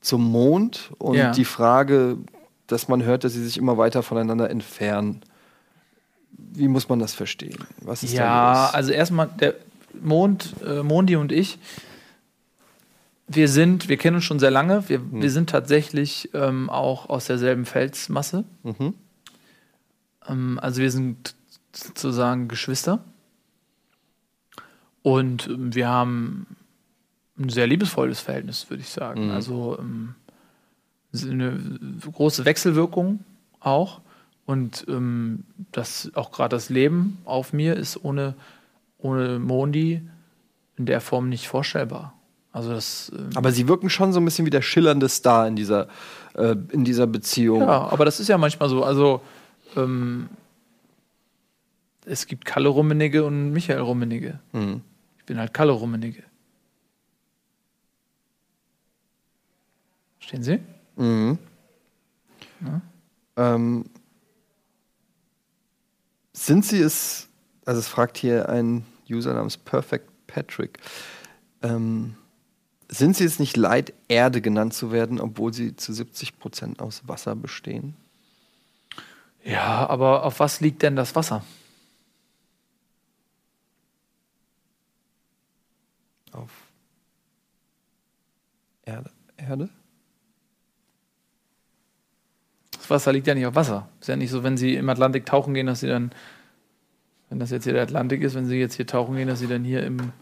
zum 0.00 0.30
Mond 0.30 0.92
und 0.98 1.16
Ja. 1.16 1.32
die 1.32 1.44
Frage, 1.44 2.18
dass 2.68 2.86
man 2.88 3.02
hört, 3.02 3.24
dass 3.24 3.32
Sie 3.32 3.42
sich 3.44 3.58
immer 3.58 3.76
weiter 3.76 4.02
voneinander 4.02 4.48
entfernen. 4.48 5.22
Wie 6.30 6.68
muss 6.68 6.88
man 6.88 6.98
das 7.00 7.14
verstehen? 7.14 7.58
Was 7.80 8.02
ist 8.04 8.16
da 8.16 8.22
Ja, 8.22 8.64
los? 8.66 8.74
also 8.74 8.92
erstmal 8.92 9.28
der 9.40 9.54
Mond, 10.00 10.54
äh, 10.64 10.82
Mondi 10.82 11.16
und 11.16 11.32
ich, 11.32 11.58
wir 13.26 13.48
sind, 13.48 13.88
wir 13.88 13.96
kennen 13.96 14.16
uns 14.16 14.24
schon 14.24 14.38
sehr 14.38 14.50
lange, 14.50 14.88
wir, 14.88 15.00
wir 15.12 15.30
sind 15.30 15.50
tatsächlich 15.50 16.30
ähm, 16.34 16.68
auch 16.68 17.08
aus 17.08 17.26
derselben 17.26 17.64
Felsmasse. 17.64 18.44
Mhm. 18.62 18.94
Ähm, 20.28 20.58
also 20.60 20.82
wir 20.82 20.90
sind 20.90 21.34
sozusagen 21.72 22.48
Geschwister. 22.48 23.02
Und 25.02 25.46
ähm, 25.46 25.74
wir 25.74 25.88
haben 25.88 26.46
ein 27.38 27.48
sehr 27.48 27.66
liebesvolles 27.66 28.20
Verhältnis, 28.20 28.68
würde 28.70 28.82
ich 28.82 28.90
sagen. 28.90 29.26
Mhm. 29.26 29.30
Also 29.32 29.78
ähm, 29.78 30.14
eine 31.22 31.58
große 32.12 32.44
Wechselwirkung 32.44 33.24
auch. 33.60 34.00
Und 34.46 34.84
ähm, 34.88 35.44
das 35.72 36.10
auch 36.14 36.30
gerade 36.30 36.54
das 36.54 36.68
Leben 36.68 37.18
auf 37.24 37.54
mir 37.54 37.76
ist 37.76 38.04
ohne, 38.04 38.34
ohne 38.98 39.38
Mondi 39.38 40.02
in 40.76 40.86
der 40.86 41.00
Form 41.00 41.30
nicht 41.30 41.48
vorstellbar. 41.48 42.14
Also 42.54 42.70
das 42.70 43.10
ähm, 43.12 43.30
Aber 43.34 43.50
Sie 43.50 43.66
wirken 43.66 43.90
schon 43.90 44.12
so 44.12 44.20
ein 44.20 44.24
bisschen 44.24 44.46
wie 44.46 44.50
der 44.50 44.62
schillernde 44.62 45.08
Star 45.08 45.48
in 45.48 45.56
dieser, 45.56 45.88
äh, 46.34 46.54
in 46.70 46.84
dieser 46.84 47.08
Beziehung. 47.08 47.62
Ja, 47.62 47.88
aber 47.88 48.04
das 48.04 48.20
ist 48.20 48.28
ja 48.28 48.38
manchmal 48.38 48.68
so. 48.68 48.84
Also, 48.84 49.20
ähm, 49.76 50.28
es 52.06 52.28
gibt 52.28 52.44
Kalle 52.44 52.68
Rummenigge 52.68 53.24
und 53.24 53.50
Michael 53.50 53.80
Rummenigge. 53.80 54.38
Mhm. 54.52 54.82
Ich 55.18 55.24
bin 55.24 55.36
halt 55.38 55.52
Kalle 55.52 55.72
Rummenigge. 55.72 56.22
Verstehen 60.18 60.42
Sie? 60.44 60.60
Mhm. 60.94 61.38
Ähm, 63.36 63.86
sind 66.32 66.64
Sie 66.64 66.78
es, 66.78 67.28
also 67.64 67.80
es 67.80 67.88
fragt 67.88 68.16
hier 68.16 68.48
ein 68.48 68.86
User 69.10 69.34
namens 69.34 69.56
Perfect 69.56 70.08
Patrick, 70.28 70.78
ähm, 71.62 72.14
sind 72.98 73.16
Sie 73.16 73.24
es 73.24 73.38
nicht 73.38 73.56
leid, 73.56 73.92
Erde 74.08 74.40
genannt 74.40 74.74
zu 74.74 74.92
werden, 74.92 75.20
obwohl 75.20 75.52
Sie 75.52 75.76
zu 75.76 75.92
70 75.92 76.38
Prozent 76.38 76.80
aus 76.80 77.06
Wasser 77.06 77.34
bestehen? 77.34 77.94
Ja, 79.44 79.86
aber 79.88 80.24
auf 80.24 80.40
was 80.40 80.60
liegt 80.60 80.82
denn 80.82 80.96
das 80.96 81.14
Wasser? 81.14 81.44
Auf 86.32 86.50
Erde? 88.84 89.10
Erde? 89.36 89.68
Das 92.72 92.90
Wasser 92.90 93.12
liegt 93.12 93.26
ja 93.26 93.34
nicht 93.34 93.46
auf 93.46 93.54
Wasser. 93.54 93.88
Ist 94.00 94.08
ja 94.08 94.16
nicht 94.16 94.30
so, 94.30 94.42
wenn 94.42 94.56
Sie 94.56 94.74
im 94.74 94.88
Atlantik 94.88 95.26
tauchen 95.26 95.54
gehen, 95.54 95.66
dass 95.66 95.80
Sie 95.80 95.88
dann, 95.88 96.10
wenn 97.28 97.38
das 97.38 97.50
jetzt 97.50 97.64
hier 97.64 97.72
der 97.72 97.82
Atlantik 97.82 98.22
ist, 98.22 98.34
wenn 98.34 98.46
Sie 98.46 98.56
jetzt 98.56 98.74
hier 98.74 98.86
tauchen 98.86 99.16
gehen, 99.16 99.28
dass 99.28 99.38
Sie 99.38 99.46
dann 99.46 99.64
hier 99.64 99.84
im, 99.84 100.12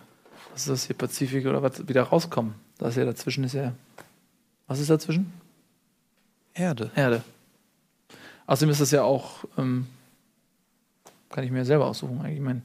was 0.53 0.63
ist 0.63 0.69
das 0.69 0.87
hier, 0.87 0.97
Pazifik 0.97 1.47
oder 1.47 1.63
was, 1.63 1.87
wieder 1.89 2.03
rauskommen. 2.03 2.55
Das 2.79 2.91
ist 2.91 2.97
ja 2.97 3.05
dazwischen 3.05 3.45
ist 3.45 3.55
ja 3.55 3.73
Was 4.67 4.79
ist 4.79 4.91
dazwischen? 4.91 5.33
Erde. 6.55 6.91
Erde. 6.95 7.23
Außerdem 8.47 8.71
ist 8.71 8.81
das 8.81 8.91
ja 8.91 9.03
auch, 9.03 9.45
ähm, 9.57 9.87
kann 11.31 11.45
ich 11.45 11.51
mir 11.51 11.65
selber 11.65 11.87
aussuchen 11.87 12.21
eigentlich. 12.21 12.37
Ich 12.37 12.43
meine, 12.43 12.63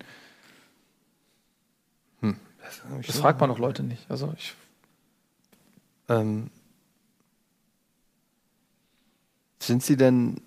das 3.05 3.17
fragt 3.17 3.39
man 3.39 3.49
doch 3.49 3.59
Leute 3.59 3.83
nicht. 3.83 4.09
Also 4.09 4.33
ich, 4.37 4.53
Ähm, 6.09 6.49
sind 9.59 9.83
Sie 9.83 9.97
denn 9.97 10.41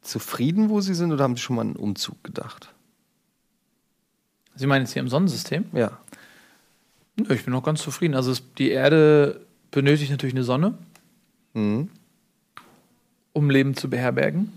zufrieden, 0.00 0.70
wo 0.70 0.80
Sie 0.80 0.94
sind, 0.94 1.12
oder 1.12 1.24
haben 1.24 1.36
Sie 1.36 1.42
schon 1.42 1.56
mal 1.56 1.62
an 1.62 1.68
einen 1.68 1.76
Umzug 1.76 2.22
gedacht? 2.24 2.74
Sie 4.54 4.66
meinen 4.66 4.82
jetzt 4.82 4.92
hier 4.92 5.02
im 5.02 5.08
Sonnensystem? 5.08 5.66
Ja. 5.72 5.98
Ich 7.16 7.44
bin 7.44 7.52
noch 7.52 7.62
ganz 7.62 7.82
zufrieden. 7.82 8.14
Also 8.14 8.30
es, 8.32 8.42
die 8.54 8.70
Erde 8.70 9.40
benötigt 9.70 10.10
natürlich 10.10 10.34
eine 10.34 10.44
Sonne, 10.44 10.74
Mhm. 11.54 11.90
um 13.32 13.50
Leben 13.50 13.76
zu 13.76 13.90
beherbergen. 13.90 14.52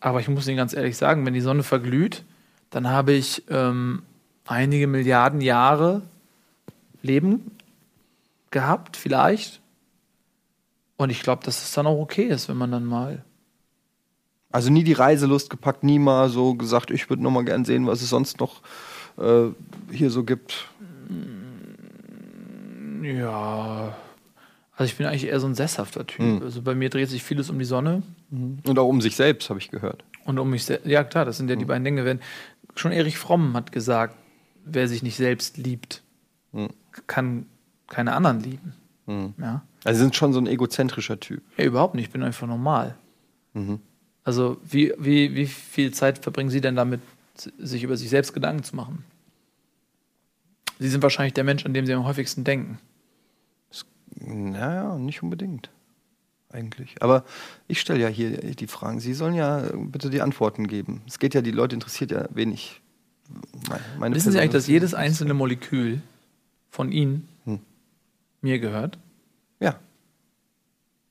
Aber 0.00 0.20
ich 0.20 0.28
muss 0.28 0.46
Ihnen 0.46 0.56
ganz 0.56 0.72
ehrlich 0.72 0.96
sagen, 0.96 1.24
wenn 1.26 1.34
die 1.34 1.40
Sonne 1.40 1.62
verglüht, 1.62 2.22
dann 2.70 2.88
habe 2.88 3.12
ich 3.12 3.42
ähm, 3.50 4.02
einige 4.46 4.86
Milliarden 4.86 5.40
Jahre 5.40 6.02
Leben 7.02 7.50
gehabt, 8.50 8.96
vielleicht. 8.96 9.60
Und 10.96 11.10
ich 11.10 11.22
glaube, 11.22 11.44
dass 11.44 11.62
es 11.62 11.72
dann 11.72 11.86
auch 11.86 11.98
okay 11.98 12.24
ist, 12.24 12.48
wenn 12.48 12.56
man 12.56 12.70
dann 12.70 12.84
mal. 12.84 13.24
Also 14.52 14.70
nie 14.70 14.84
die 14.84 14.92
Reiselust 14.92 15.50
gepackt, 15.50 15.82
nie 15.82 15.98
mal 15.98 16.28
so 16.28 16.54
gesagt, 16.54 16.90
ich 16.90 17.08
würde 17.10 17.22
noch 17.22 17.30
mal 17.30 17.44
gern 17.44 17.64
sehen, 17.64 17.86
was 17.86 18.02
es 18.02 18.10
sonst 18.10 18.38
noch 18.38 18.60
äh, 19.18 19.48
hier 19.90 20.10
so 20.10 20.24
gibt. 20.24 20.68
Ja. 23.02 23.96
Also 24.74 24.90
ich 24.90 24.96
bin 24.96 25.06
eigentlich 25.06 25.26
eher 25.26 25.38
so 25.40 25.46
ein 25.46 25.54
sesshafter 25.54 26.06
Typ. 26.06 26.20
Mhm. 26.24 26.42
Also 26.42 26.62
bei 26.62 26.74
mir 26.74 26.88
dreht 26.88 27.08
sich 27.10 27.22
vieles 27.22 27.50
um 27.50 27.58
die 27.58 27.64
Sonne 27.64 28.02
Und 28.30 28.78
auch 28.78 28.88
um 28.88 29.00
sich 29.00 29.16
selbst, 29.16 29.50
habe 29.50 29.60
ich 29.60 29.70
gehört. 29.70 30.04
und 30.24 30.38
um 30.38 30.50
mich 30.50 30.64
selbst. 30.64 30.86
Ja, 30.86 31.04
klar, 31.04 31.24
das 31.24 31.36
sind 31.36 31.50
ja 31.50 31.56
die 31.56 31.64
beiden 31.64 31.84
Dinge. 31.84 32.04
Wenn, 32.04 32.20
schon 32.74 32.92
Erich 32.92 33.18
Fromm 33.18 33.54
hat 33.54 33.70
gesagt, 33.72 34.14
wer 34.64 34.88
sich 34.88 35.02
nicht 35.02 35.16
selbst 35.16 35.56
liebt, 35.58 36.02
Mhm. 36.52 36.68
kann 37.06 37.46
keine 37.88 38.12
anderen 38.14 38.40
lieben. 38.40 38.74
Mhm. 39.06 39.34
Ja. 39.38 39.62
Also 39.84 39.98
Sie 39.98 40.04
sind 40.04 40.16
schon 40.16 40.32
so 40.32 40.40
ein 40.40 40.46
egozentrischer 40.46 41.18
Typ. 41.20 41.42
ja, 41.56 41.64
überhaupt 41.64 41.94
nicht. 41.94 42.06
Ich 42.06 42.10
bin 42.12 42.22
einfach 42.22 42.46
normal. 42.46 42.94
Mhm. 43.54 43.80
Also 44.24 44.58
wie, 44.64 44.92
wie, 44.98 45.34
wie 45.34 45.46
viel 45.46 45.92
Zeit 45.92 46.18
verbringen 46.18 46.50
Sie 46.50 46.60
denn 46.60 46.76
damit, 46.76 47.00
sich 47.58 47.82
über 47.82 47.96
sich 47.96 48.08
selbst 48.10 48.32
Gedanken 48.34 48.62
zu 48.62 48.76
machen? 48.76 49.04
Sie 50.78 50.88
sind 50.88 51.02
wahrscheinlich 51.02 51.34
der 51.34 51.44
Mensch, 51.44 51.64
an 51.66 51.74
dem 51.74 51.86
Sie 51.86 51.92
am 51.92 52.04
häufigsten 52.04 52.44
denken. 52.44 52.78
Naja, 54.24 54.96
nicht 54.98 55.22
unbedingt. 55.22 55.70
Eigentlich. 56.50 57.00
Aber 57.02 57.24
ich 57.66 57.80
stelle 57.80 58.00
ja 58.00 58.08
hier 58.08 58.36
die 58.54 58.66
Fragen. 58.66 59.00
Sie 59.00 59.14
sollen 59.14 59.34
ja 59.34 59.70
bitte 59.74 60.10
die 60.10 60.20
Antworten 60.20 60.66
geben. 60.66 61.00
Es 61.06 61.18
geht 61.18 61.32
ja, 61.34 61.40
die 61.40 61.50
Leute 61.50 61.74
interessiert 61.74 62.10
ja 62.10 62.28
wenig. 62.30 62.82
Meine, 63.98 64.14
Wissen 64.14 64.32
Sie 64.32 64.38
eigentlich, 64.38 64.50
dass 64.52 64.64
Person. 64.64 64.74
jedes 64.74 64.94
einzelne 64.94 65.32
Molekül 65.34 66.02
von 66.68 66.92
Ihnen 66.92 67.26
Hm. 67.44 67.60
mir 68.42 68.58
gehört? 68.58 68.98
Ja. 69.60 69.78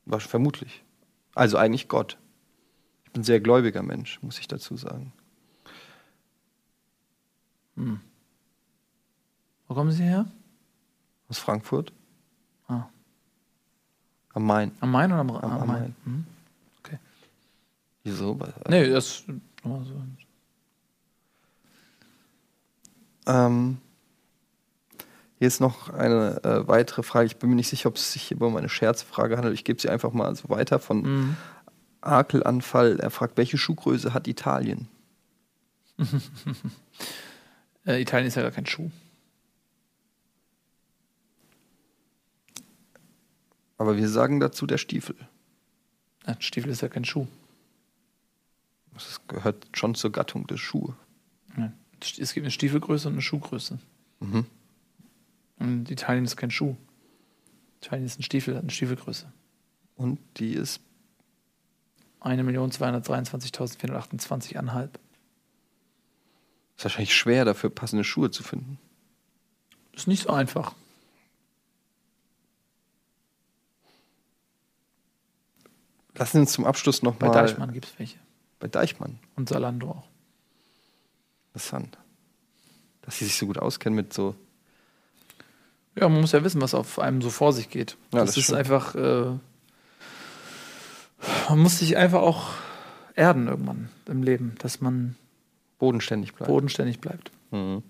War 0.06 0.19
vermutlich. 0.19 0.84
Also 1.34 1.58
eigentlich 1.58 1.88
Gott. 1.88 2.17
Ich 3.06 3.12
bin 3.12 3.21
ein 3.21 3.26
sehr 3.26 3.39
gläubiger 3.39 3.82
Mensch, 3.82 4.19
muss 4.21 4.38
ich 4.38 4.47
dazu 4.47 4.78
sagen. 4.78 5.12
Wo 7.76 9.74
kommen 9.74 9.91
Sie 9.91 10.04
her? 10.04 10.30
Aus 11.30 11.39
Frankfurt. 11.39 11.93
Am 14.34 14.46
Main. 14.46 14.72
Am 14.80 14.91
Main 14.91 15.12
oder 15.12 15.22
am, 15.22 15.30
Am- 15.32 15.44
am 15.44 15.52
am 15.62 15.67
Main? 15.67 15.80
Main. 15.82 15.96
Hm? 16.06 16.26
Wieso? 18.04 18.39
Nee, 18.67 18.89
das. 18.89 19.24
nur 19.63 19.84
so. 19.86 19.94
Ähm, 23.28 23.78
hier 25.38 25.48
ist 25.48 25.60
noch 25.60 25.89
eine 25.89 26.44
äh, 26.44 26.67
weitere 26.67 27.04
Frage. 27.04 27.28
Ich 27.28 27.38
bin 27.38 27.50
mir 27.52 27.56
nicht 27.56 27.67
sicher, 27.70 27.89
ob 27.89 27.96
es 27.98 28.12
sich 28.13 28.24
hier 28.24 28.41
um 28.41 28.56
eine 28.58 28.70
Scherzfrage 28.70 29.36
handelt. 29.38 29.54
Ich 29.54 29.63
gebe 29.63 29.80
sie 29.80 29.89
einfach 29.89 30.13
mal 30.13 30.36
so 30.36 30.50
weiter 30.50 30.80
von 30.80 31.02
Mhm. 31.04 31.38
Akelanfall. 32.02 33.00
Er 33.00 33.12
fragt, 33.12 33.38
welche 33.38 33.58
Schuhgröße 33.60 34.13
hat 34.13 34.28
Italien? 34.28 34.88
Äh, 37.84 38.00
Italien 38.00 38.28
ist 38.28 38.36
ja 38.36 38.44
gar 38.44 38.52
kein 38.52 38.67
Schuh. 38.67 38.91
Aber 43.82 43.98
wir 43.98 44.08
sagen 44.10 44.39
dazu 44.39 44.67
der 44.67 44.78
Stiefel. 44.78 45.15
Ja, 46.28 46.39
Stiefel 46.39 46.70
ist 46.70 46.82
ja 46.82 46.88
kein 46.88 47.04
Schuh. 47.04 47.26
Das 48.94 49.20
gehört 49.28 49.65
schon 49.74 49.96
zur 49.96 50.12
Gattung 50.12 50.46
des 50.46 50.60
Schuhe. 50.60 50.96
Ja. 51.58 51.74
Es 52.00 52.36
gibt 52.36 52.44
eine 52.44 52.52
Stiefelgröße 52.52 53.08
und 53.08 53.15
eine 53.15 53.24
Schuhgröße. 53.24 53.80
Mhm. 54.20 54.46
Und 55.58 55.89
Italien 55.89 56.26
ist 56.26 56.38
kein 56.38 56.52
Schuh. 56.52 56.76
Italien 57.82 58.06
ist 58.06 58.20
ein 58.20 58.24
Stiefel, 58.24 58.54
hat 58.54 58.62
eine 58.62 58.70
Stiefelgröße. 58.70 59.34
Und 59.96 60.20
die 60.38 60.54
ist 60.54 60.80
1.223.428,5. 62.20 64.89
ist 66.78 66.86
wahrscheinlich 66.86 67.15
schwer, 67.15 67.46
dafür 67.46 67.72
passende 67.72 68.04
Schuhe 68.04 68.30
zu 68.30 68.44
finden. 68.44 68.78
Ist 69.94 70.08
nicht 70.08 70.22
so 70.22 70.30
einfach. 70.30 70.76
Lassen 76.22 76.38
Sie 76.38 76.40
uns 76.42 76.52
zum 76.52 76.66
Abschluss 76.66 77.02
noch 77.02 77.16
Bei 77.16 77.28
mal 77.28 77.34
Deichmann 77.34 77.74
gibt 77.74 77.86
es 77.88 77.98
welche. 77.98 78.20
bei 78.60 78.68
Deichmann. 78.68 79.18
Und 79.36 79.50
Salando 79.50 79.90
auch. 79.90 80.08
Interessant. 81.50 81.98
Dass 83.02 83.18
Sie 83.18 83.26
sich 83.26 83.36
so 83.36 83.48
gut 83.48 83.58
auskennen 83.58 83.96
mit 83.96 84.14
so. 84.14 84.36
Ja, 85.96 86.08
man 86.08 86.22
muss 86.22 86.32
ja 86.32 86.44
wissen, 86.44 86.62
was 86.62 86.76
auf 86.76 87.00
einem 87.00 87.24
so 87.24 87.32
vor 87.32 87.54
sich 87.54 87.72
geht. 87.72 87.98
Ja, 88.14 88.20
das, 88.20 88.30
das 88.30 88.38
ist 88.38 88.44
stimmt. 88.44 88.60
einfach. 88.60 88.94
Äh, 88.94 89.32
man 91.50 91.58
muss 91.60 91.80
sich 91.80 91.98
einfach 91.98 92.22
auch 92.22 92.50
erden 93.16 93.48
irgendwann 93.48 93.90
im 94.06 94.22
Leben, 94.22 94.54
dass 94.60 94.80
man 94.80 95.16
bodenständig 95.80 96.36
bleiben. 96.36 96.52
bodenständig 96.54 97.02
bleibt. 97.02 97.32
Mhm. 97.50 97.82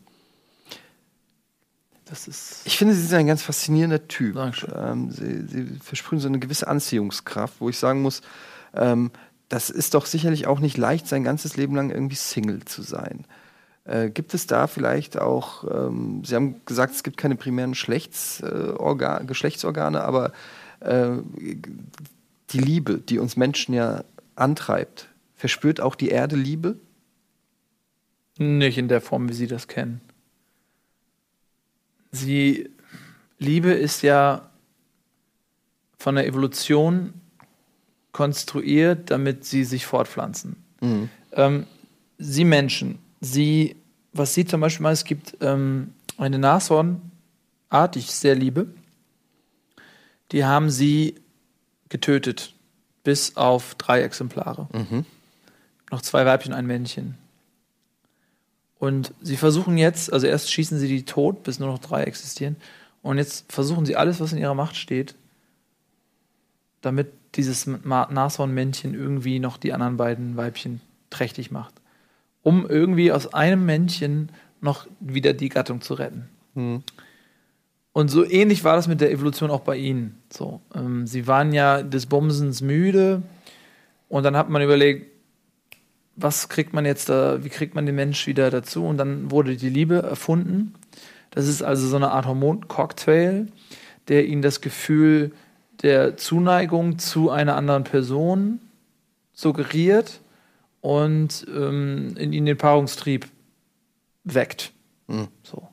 Das 2.12 2.28
ist. 2.28 2.62
Ich 2.65 2.78
finde, 2.78 2.93
Sie 2.93 3.04
sind 3.04 3.17
ein 3.19 3.28
ganz 3.28 3.41
faszinierender 3.41 4.06
Typ. 4.10 4.36
Dankeschön. 4.36 4.74
Ähm, 4.76 5.12
Sie, 5.12 5.47
Sie 5.47 5.80
versprühen 5.82 6.19
so 6.19 6.28
eine 6.28 6.39
gewisse 6.39 6.67
Anziehungskraft, 6.67 7.56
wo 7.60 7.69
ich 7.69 7.78
sagen 7.78 8.02
muss, 8.02 8.21
ähm, 8.76 9.12
das 9.47 9.69
ist 9.69 9.93
doch 9.93 10.06
sicherlich 10.06 10.45
auch 10.45 10.60
nicht 10.60 10.78
leicht, 10.78 11.08
sein 11.08 11.24
ganzes 11.24 11.56
Leben 11.56 11.74
lang 11.74 11.89
irgendwie 11.89 12.17
Single 12.17 12.65
zu 12.65 12.82
sein. 12.82 13.26
Äh, 13.86 14.10
gibt 14.10 14.34
es 14.34 14.45
da 14.45 14.67
vielleicht 14.67 15.17
auch, 15.17 15.63
ähm, 15.63 16.24
Sie 16.26 16.36
haben 16.36 16.62
gesagt, 16.65 16.95
es 16.95 17.04
gibt 17.04 17.15
keine 17.15 17.38
primären 17.38 17.71
äh, 17.71 17.76
Orga- 17.76 19.24
Geschlechtsorgane, 19.24 20.04
aber 20.04 20.34
äh, 20.82 21.12
die 22.50 22.60
Liebe, 22.60 22.97
die 22.97 23.19
uns 23.19 23.38
Menschen 23.38 23.74
ja 23.74 24.04
antreibt, 24.36 25.08
verspürt 25.36 25.80
auch 25.80 25.95
die 25.95 26.10
Erde 26.10 26.36
Liebe? 26.36 26.78
Nicht 28.38 28.78
in 28.78 28.89
der 28.89 29.00
Form, 29.00 29.30
wie 29.30 29.34
Sie 29.34 29.47
das 29.47 29.69
kennen. 29.69 30.02
Sie, 32.12 32.69
Liebe 33.39 33.71
ist 33.71 34.02
ja 34.02 34.50
von 35.97 36.15
der 36.15 36.28
Evolution 36.28 37.13
konstruiert, 38.12 39.10
damit 39.12 39.45
sie 39.45 39.63
sich 39.63 39.86
fortpflanzen. 39.86 40.56
Mhm. 40.82 41.10
Ähm, 41.34 41.67
sie 42.17 42.43
Menschen, 42.43 43.00
sie, 43.21 43.76
was 44.13 44.34
sie 44.34 44.45
zum 44.45 44.62
Beispiel 44.62 44.84
mal, 44.84 44.93
es 44.93 45.06
gibt 45.06 45.38
ähm, 45.41 45.93
eine 46.17 46.39
Nashornart, 46.39 47.95
die 47.95 48.00
ich 48.00 48.12
sehr 48.12 48.36
liebe, 48.36 48.67
die 50.32 50.45
haben 50.45 50.69
sie 50.69 51.15
getötet, 51.89 52.54
bis 53.04 53.38
auf 53.38 53.76
drei 53.76 54.02
Exemplare. 54.02 54.67
Mhm. 54.74 55.06
Noch 55.91 56.02
zwei 56.02 56.26
Weibchen, 56.26 56.54
ein 56.54 56.65
Männchen. 56.65 57.17
Und 58.82 59.13
sie 59.22 59.38
versuchen 59.38 59.78
jetzt, 59.78 60.12
also 60.12 60.26
erst 60.26 60.52
schießen 60.52 60.80
sie 60.80 60.88
die 60.88 61.06
tot, 61.06 61.44
bis 61.44 61.60
nur 61.60 61.70
noch 61.70 61.78
drei 61.78 62.02
existieren. 62.02 62.56
Und 63.04 63.20
jetzt 63.20 63.46
versuchen 63.52 63.86
sie 63.86 63.96
alles, 63.96 64.20
was 64.20 64.34
in 64.34 64.39
ihrer 64.39 64.56
Macht 64.56 64.76
steht, 64.76 65.13
damit 66.82 67.12
dieses 67.36 67.67
Nashornmännchen 67.67 68.96
irgendwie 68.96 69.38
noch 69.38 69.58
die 69.58 69.72
anderen 69.74 69.98
beiden 69.98 70.36
Weibchen 70.36 70.82
trächtig 71.12 71.52
macht. 71.52 71.76
Um 72.41 72.67
irgendwie 72.67 73.12
aus 73.12 73.36
einem 73.36 73.67
Männchen 73.67 74.30
noch 74.62 74.88
wieder 75.00 75.34
die 75.34 75.50
Gattung 75.50 75.82
zu 75.82 75.94
retten. 75.94 76.28
Mhm. 76.56 76.82
Und 77.94 78.08
so 78.08 78.28
ähnlich 78.28 78.63
war 78.63 78.76
das 78.76 78.88
mit 78.88 79.00
der 79.00 79.12
Evolution 79.12 79.52
auch 79.52 79.62
bei 79.62 79.76
ihnen. 79.76 80.17
So, 80.34 80.60
ähm, 80.74 81.06
sie 81.06 81.28
waren 81.28 81.54
ja 81.54 81.84
des 81.84 82.08
Bumsens 82.08 82.62
müde 82.62 83.22
und 84.10 84.24
dann 84.24 84.36
hat 84.36 84.50
man 84.50 84.63
überlegt, 84.63 85.11
was 86.15 86.50
kriegt 86.50 86.74
man 86.74 86.86
jetzt 86.86 87.10
da, 87.10 87.43
wie 87.43 87.50
kriegt 87.50 87.76
man 87.76 87.86
den 87.86 87.95
Mensch 87.95 88.28
wieder 88.28 88.50
dazu? 88.50 88.86
Und 88.86 88.97
dann 88.97 89.32
wurde 89.32 89.56
die 89.56 89.69
Liebe 89.69 89.97
erfunden. 89.97 90.74
Das 91.32 91.47
ist 91.47 91.63
also 91.63 91.88
so 91.88 91.95
eine 91.95 92.12
Art 92.12 92.26
Hormoncocktail, 92.26 93.47
der 94.08 94.28
ihnen 94.28 94.41
das 94.41 94.62
Gefühl 94.62 95.32
der 95.82 96.17
Zuneigung 96.17 97.00
zu 97.00 97.30
einer 97.30 97.56
anderen 97.56 97.84
Person 97.84 98.60
suggeriert 99.34 100.21
und 100.82 101.45
ähm, 101.50 102.15
in 102.17 102.34
ihnen 102.34 102.45
den 102.45 102.58
Paarungstrieb 102.58 103.28
weckt. 104.24 104.74
Mhm. 105.08 105.30
So. 105.43 105.67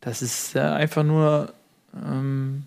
Das 0.00 0.20
ist 0.22 0.54
ja 0.54 0.74
einfach 0.74 1.04
nur 1.04 1.54
ähm, 1.94 2.64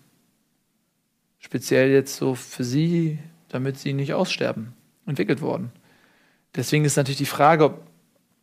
speziell 1.40 1.92
jetzt 1.92 2.16
so 2.16 2.36
für 2.36 2.64
sie, 2.64 3.20
damit 3.50 3.78
sie 3.78 3.94
nicht 3.94 4.14
aussterben, 4.14 4.74
entwickelt 5.06 5.42
worden. 5.42 5.72
Deswegen 6.56 6.86
ist 6.86 6.96
natürlich 6.96 7.18
die 7.18 7.26
Frage, 7.26 7.66
ob 7.66 7.88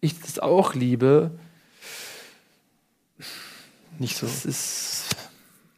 ich 0.01 0.19
das 0.21 0.39
auch 0.39 0.75
liebe. 0.75 1.31
Nicht 3.99 4.17
so. 4.17 4.27
Das 4.27 4.45
ist 4.45 5.17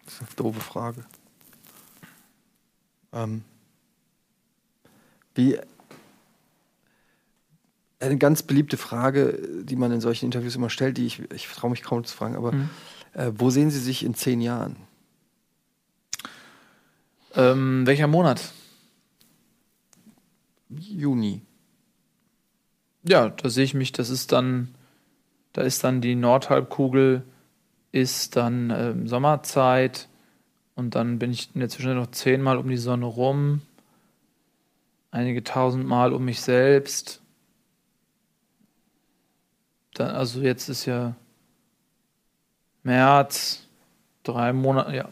Das 0.04 0.14
ist 0.14 0.20
eine 0.20 0.28
doofe 0.36 0.60
Frage. 0.60 1.04
Ähm, 3.12 3.42
wie 5.34 5.58
eine 8.00 8.18
ganz 8.18 8.42
beliebte 8.42 8.76
Frage, 8.76 9.38
die 9.62 9.76
man 9.76 9.90
in 9.92 10.00
solchen 10.00 10.26
Interviews 10.26 10.56
immer 10.56 10.70
stellt, 10.70 10.98
die 10.98 11.06
ich, 11.06 11.20
ich 11.32 11.46
traue 11.48 11.70
mich 11.70 11.82
kaum 11.82 12.04
zu 12.04 12.14
fragen, 12.16 12.36
aber 12.36 12.52
Mhm. 12.52 12.70
äh, 13.14 13.30
wo 13.34 13.50
sehen 13.50 13.70
Sie 13.70 13.80
sich 13.80 14.04
in 14.04 14.14
zehn 14.14 14.40
Jahren? 14.40 14.76
ähm, 17.36 17.84
welcher 17.84 18.06
Monat? 18.06 18.52
Juni. 20.68 21.42
Ja, 23.06 23.28
da 23.28 23.48
sehe 23.50 23.64
ich 23.64 23.74
mich, 23.74 23.92
das 23.92 24.08
ist 24.10 24.32
dann, 24.32 24.74
da 25.52 25.62
ist 25.62 25.84
dann 25.84 26.00
die 26.00 26.14
Nordhalbkugel, 26.14 27.22
ist 27.92 28.36
dann 28.36 28.70
ähm, 28.70 29.06
Sommerzeit 29.08 30.08
und 30.74 30.94
dann 30.94 31.18
bin 31.18 31.30
ich 31.30 31.54
in 31.54 31.60
der 31.60 31.68
Zwischenzeit 31.68 31.96
noch 31.96 32.10
zehnmal 32.10 32.56
um 32.56 32.68
die 32.68 32.76
Sonne 32.78 33.06
rum, 33.06 33.60
einige 35.10 35.44
tausend 35.44 35.86
Mal 35.86 36.12
um 36.12 36.24
mich 36.24 36.40
selbst. 36.40 37.20
Dann, 39.94 40.10
also 40.10 40.40
jetzt 40.40 40.68
ist 40.68 40.86
ja 40.86 41.14
März, 42.82 43.66
drei 44.22 44.52
Monate, 44.52 44.96
ja. 44.96 45.08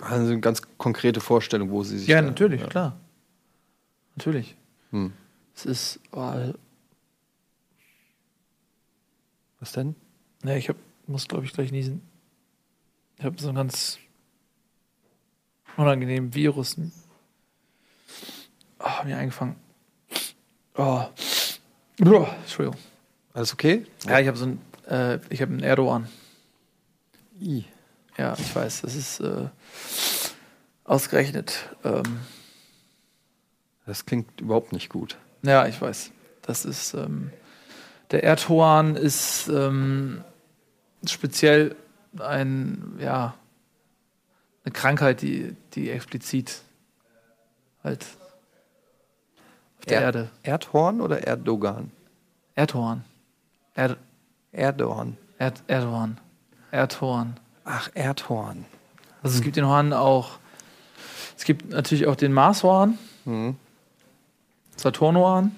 Also 0.00 0.32
eine 0.32 0.40
ganz 0.40 0.62
konkrete 0.78 1.20
Vorstellung, 1.20 1.70
wo 1.70 1.82
Sie 1.82 1.98
sich. 1.98 2.08
Ja, 2.08 2.22
da- 2.22 2.28
natürlich, 2.28 2.62
ja. 2.62 2.66
klar. 2.68 2.96
Natürlich. 4.16 4.56
Hm. 4.90 5.12
Es 5.64 5.66
ist, 5.66 6.00
oh, 6.10 6.52
Was 9.60 9.70
denn? 9.70 9.94
Ne, 10.42 10.58
ich 10.58 10.68
hab, 10.68 10.76
muss, 11.06 11.28
glaube 11.28 11.44
ich, 11.44 11.52
gleich 11.52 11.70
niesen. 11.70 12.02
Ich 13.16 13.24
habe 13.24 13.40
so 13.40 13.46
einen 13.46 13.56
ganz 13.56 13.98
unangenehmen 15.76 16.34
Virus. 16.34 16.76
Oh, 18.80 19.04
mir 19.04 19.16
eingefangen. 19.16 19.54
Oh. 20.74 21.06
Uah, 22.00 22.34
Entschuldigung. 22.40 22.80
Alles 23.32 23.52
okay? 23.52 23.86
Ja, 24.04 24.18
ich 24.18 24.26
habe 24.26 24.36
so 24.36 24.46
ein, 24.46 24.60
äh, 24.88 25.20
ich 25.32 25.40
habe 25.42 25.52
einen 25.52 25.62
Erdogan. 25.62 26.08
I. 27.40 27.66
Ja, 28.18 28.36
ich 28.36 28.52
weiß, 28.52 28.80
das 28.80 28.96
ist 28.96 29.20
äh, 29.20 29.48
ausgerechnet. 30.82 31.68
Ähm, 31.84 32.20
Das 33.86 34.06
klingt 34.06 34.40
überhaupt 34.40 34.72
nicht 34.72 34.88
gut. 34.88 35.18
Ja, 35.42 35.66
ich 35.66 35.80
weiß. 35.80 36.10
Das 36.42 36.64
ist, 36.64 36.94
ähm, 36.94 37.30
der 38.10 38.22
Erdhoan 38.24 38.96
ist 38.96 39.48
ähm, 39.48 40.22
speziell 41.06 41.76
ein, 42.18 42.96
ja, 43.00 43.34
eine 44.64 44.72
Krankheit, 44.72 45.22
die, 45.22 45.56
die 45.74 45.90
explizit 45.90 46.62
halt 47.82 48.06
auf 49.78 49.86
der 49.86 49.98
Er- 49.98 50.02
Erde. 50.04 50.30
Erdhorn 50.42 51.00
oder 51.00 51.26
Erdogan? 51.26 51.90
Erdhoan. 52.54 53.04
Erd, 53.74 53.96
Erdogan. 54.52 55.16
Erd, 55.38 55.62
Erdogan. 55.66 56.20
Erdhoan. 56.70 57.40
Ach, 57.64 57.88
Erdhorn. 57.94 58.64
Also 59.22 59.36
es 59.36 59.42
gibt 59.42 59.56
den 59.56 59.66
Horn 59.66 59.92
auch, 59.92 60.38
es 61.36 61.44
gibt 61.44 61.70
natürlich 61.70 62.06
auch 62.06 62.16
den 62.16 62.32
Marshorn, 62.32 62.98
Mhm. 63.24 63.56
Saturnhorn 64.82 65.52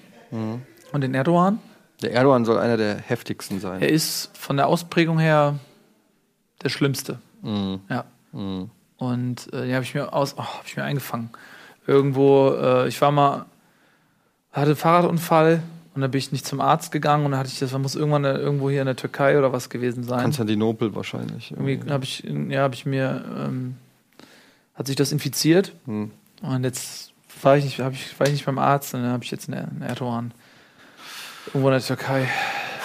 und 0.91 1.01
den 1.01 1.13
Erdogan. 1.13 1.59
Der 2.01 2.11
Erdogan 2.13 2.45
soll 2.45 2.57
einer 2.59 2.77
der 2.77 2.97
heftigsten 2.97 3.59
sein. 3.59 3.81
Er 3.81 3.89
ist 3.89 4.29
von 4.37 4.57
der 4.57 4.67
Ausprägung 4.67 5.17
her 5.19 5.59
der 6.63 6.69
Schlimmste. 6.69 7.19
Mhm. 7.41 7.79
Ja. 7.89 8.05
Mhm. 8.31 8.69
Und 8.97 9.53
äh, 9.53 9.65
den 9.65 9.73
habe 9.73 9.83
ich 9.83 9.93
mir 9.93 10.13
aus, 10.13 10.35
oh, 10.37 10.43
habe 10.43 10.63
ich 10.65 10.75
mir 10.77 10.83
eingefangen. 10.83 11.29
Irgendwo, 11.87 12.49
äh, 12.53 12.87
ich 12.87 12.99
war 13.01 13.11
mal, 13.11 13.45
hatte 14.51 14.67
einen 14.67 14.75
Fahrradunfall 14.75 15.61
und 15.93 16.01
dann 16.01 16.11
bin 16.11 16.19
ich 16.19 16.31
nicht 16.31 16.45
zum 16.45 16.59
Arzt 16.61 16.91
gegangen 16.91 17.25
und 17.25 17.31
dann 17.31 17.39
hatte 17.39 17.49
ich 17.49 17.59
das, 17.59 17.71
man 17.71 17.81
muss 17.81 17.95
irgendwann 17.95 18.25
äh, 18.25 18.33
irgendwo 18.37 18.69
hier 18.69 18.81
in 18.81 18.87
der 18.87 18.95
Türkei 18.95 19.37
oder 19.37 19.51
was 19.53 19.69
gewesen 19.69 20.03
sein. 20.03 20.21
Konstantinopel 20.23 20.95
wahrscheinlich. 20.95 21.51
Irgendwie 21.51 21.79
habe 21.89 22.03
ich, 22.03 22.23
ja, 22.49 22.61
habe 22.63 22.75
ich 22.75 22.85
mir, 22.85 23.23
ähm, 23.37 23.75
hat 24.73 24.87
sich 24.87 24.95
das 24.95 25.11
infiziert 25.11 25.73
Mhm. 25.85 26.11
und 26.41 26.63
jetzt 26.63 27.13
war 27.41 27.57
ich 27.57 27.65
nicht, 27.65 27.79
ich, 27.79 28.19
war 28.19 28.27
ich 28.27 28.33
nicht 28.33 28.45
beim 28.45 28.59
Arzt 28.59 28.93
und 28.93 29.03
dann 29.03 29.11
habe 29.11 29.23
ich 29.23 29.31
jetzt 29.31 29.49
einen, 29.49 29.81
Erdogan. 29.81 30.33
Irgendwo 31.47 31.67
in 31.67 31.73
der 31.73 31.81
Türkei. 31.81 32.27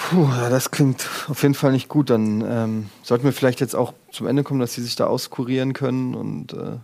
Puh, 0.09 0.27
ja, 0.29 0.49
das 0.49 0.71
klingt 0.71 1.07
auf 1.29 1.41
jeden 1.41 1.53
Fall 1.55 1.71
nicht 1.71 1.87
gut. 1.87 2.09
Dann 2.09 2.41
ähm, 2.41 2.89
sollten 3.03 3.23
wir 3.23 3.33
vielleicht 3.33 3.59
jetzt 3.59 3.75
auch 3.75 3.93
zum 4.11 4.27
Ende 4.27 4.43
kommen, 4.43 4.59
dass 4.59 4.73
sie 4.73 4.81
sich 4.81 4.95
da 4.95 5.07
auskurieren 5.07 5.73
können 5.73 6.15
und 6.15 6.53
äh, 6.53 6.77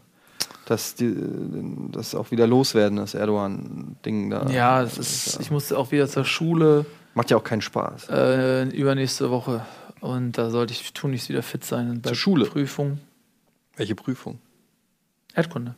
dass 0.65 0.95
die 0.95 1.15
das 1.91 2.13
auch 2.13 2.31
wieder 2.31 2.45
loswerden, 2.47 2.97
das 2.97 3.13
Erdogan-Ding 3.13 4.29
da. 4.29 4.47
Ja, 4.49 4.81
das 4.81 4.97
ist, 4.97 5.39
ich 5.39 5.51
musste 5.51 5.77
auch 5.77 5.91
wieder 5.91 6.07
zur 6.07 6.25
Schule. 6.25 6.85
Macht 7.13 7.31
ja 7.31 7.37
auch 7.37 7.43
keinen 7.43 7.61
Spaß. 7.61 8.09
Äh, 8.09 8.69
übernächste 8.69 9.31
Woche. 9.31 9.65
Und 10.01 10.37
da 10.37 10.49
sollte 10.49 10.73
ich 10.73 10.93
tunlichst 10.93 11.29
wieder 11.29 11.41
fit 11.41 11.63
sein. 11.63 12.01
Bei 12.01 12.09
Zur 12.09 12.17
Schule? 12.17 12.45
Prüfung. 12.45 12.99
Welche 13.75 13.95
Prüfung? 13.95 14.39
Erdkunde. 15.33 15.75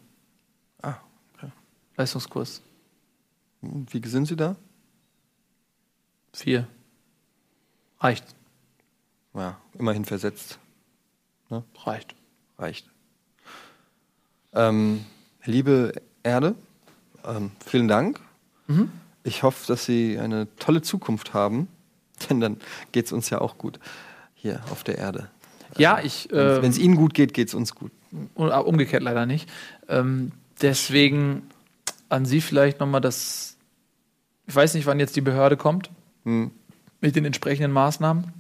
Leistungskurs. 1.99 2.61
Wie 3.61 4.07
sind 4.07 4.25
Sie 4.25 4.37
da? 4.37 4.55
Vier. 6.31 6.65
Reicht. 7.99 8.23
Ja, 9.33 9.57
immerhin 9.77 10.05
versetzt. 10.05 10.59
Reicht. 11.83 12.15
Reicht. 12.57 12.87
Ähm, 14.53 15.05
liebe 15.43 15.91
Erde, 16.23 16.55
ähm, 17.25 17.51
vielen 17.65 17.89
Dank. 17.89 18.21
Mhm. 18.67 18.89
Ich 19.25 19.43
hoffe, 19.43 19.67
dass 19.67 19.83
Sie 19.83 20.17
eine 20.17 20.47
tolle 20.55 20.81
Zukunft 20.81 21.33
haben, 21.33 21.67
denn 22.29 22.39
dann 22.39 22.61
geht 22.93 23.07
es 23.07 23.11
uns 23.11 23.29
ja 23.29 23.41
auch 23.41 23.57
gut 23.57 23.77
hier 24.35 24.61
auf 24.71 24.85
der 24.85 24.99
Erde. 24.99 25.29
Ja, 25.77 25.99
ich. 25.99 26.31
Ähm, 26.31 26.61
Wenn 26.61 26.71
es 26.71 26.77
Ihnen 26.77 26.95
gut 26.95 27.13
geht, 27.13 27.33
geht 27.33 27.49
es 27.49 27.53
uns 27.53 27.75
gut. 27.75 27.91
umgekehrt 28.35 29.03
leider 29.03 29.25
nicht. 29.25 29.49
Ähm, 29.89 30.31
deswegen 30.61 31.49
an 32.09 32.25
Sie 32.25 32.41
vielleicht 32.41 32.79
nochmal 32.79 33.01
das. 33.01 33.57
Ich 34.47 34.55
weiß 34.55 34.73
nicht, 34.73 34.85
wann 34.87 34.99
jetzt 34.99 35.15
die 35.15 35.21
Behörde 35.21 35.57
kommt 35.57 35.91
Hm. 36.25 36.51
mit 37.01 37.15
den 37.15 37.25
entsprechenden 37.25 37.71
Maßnahmen. 37.71 38.33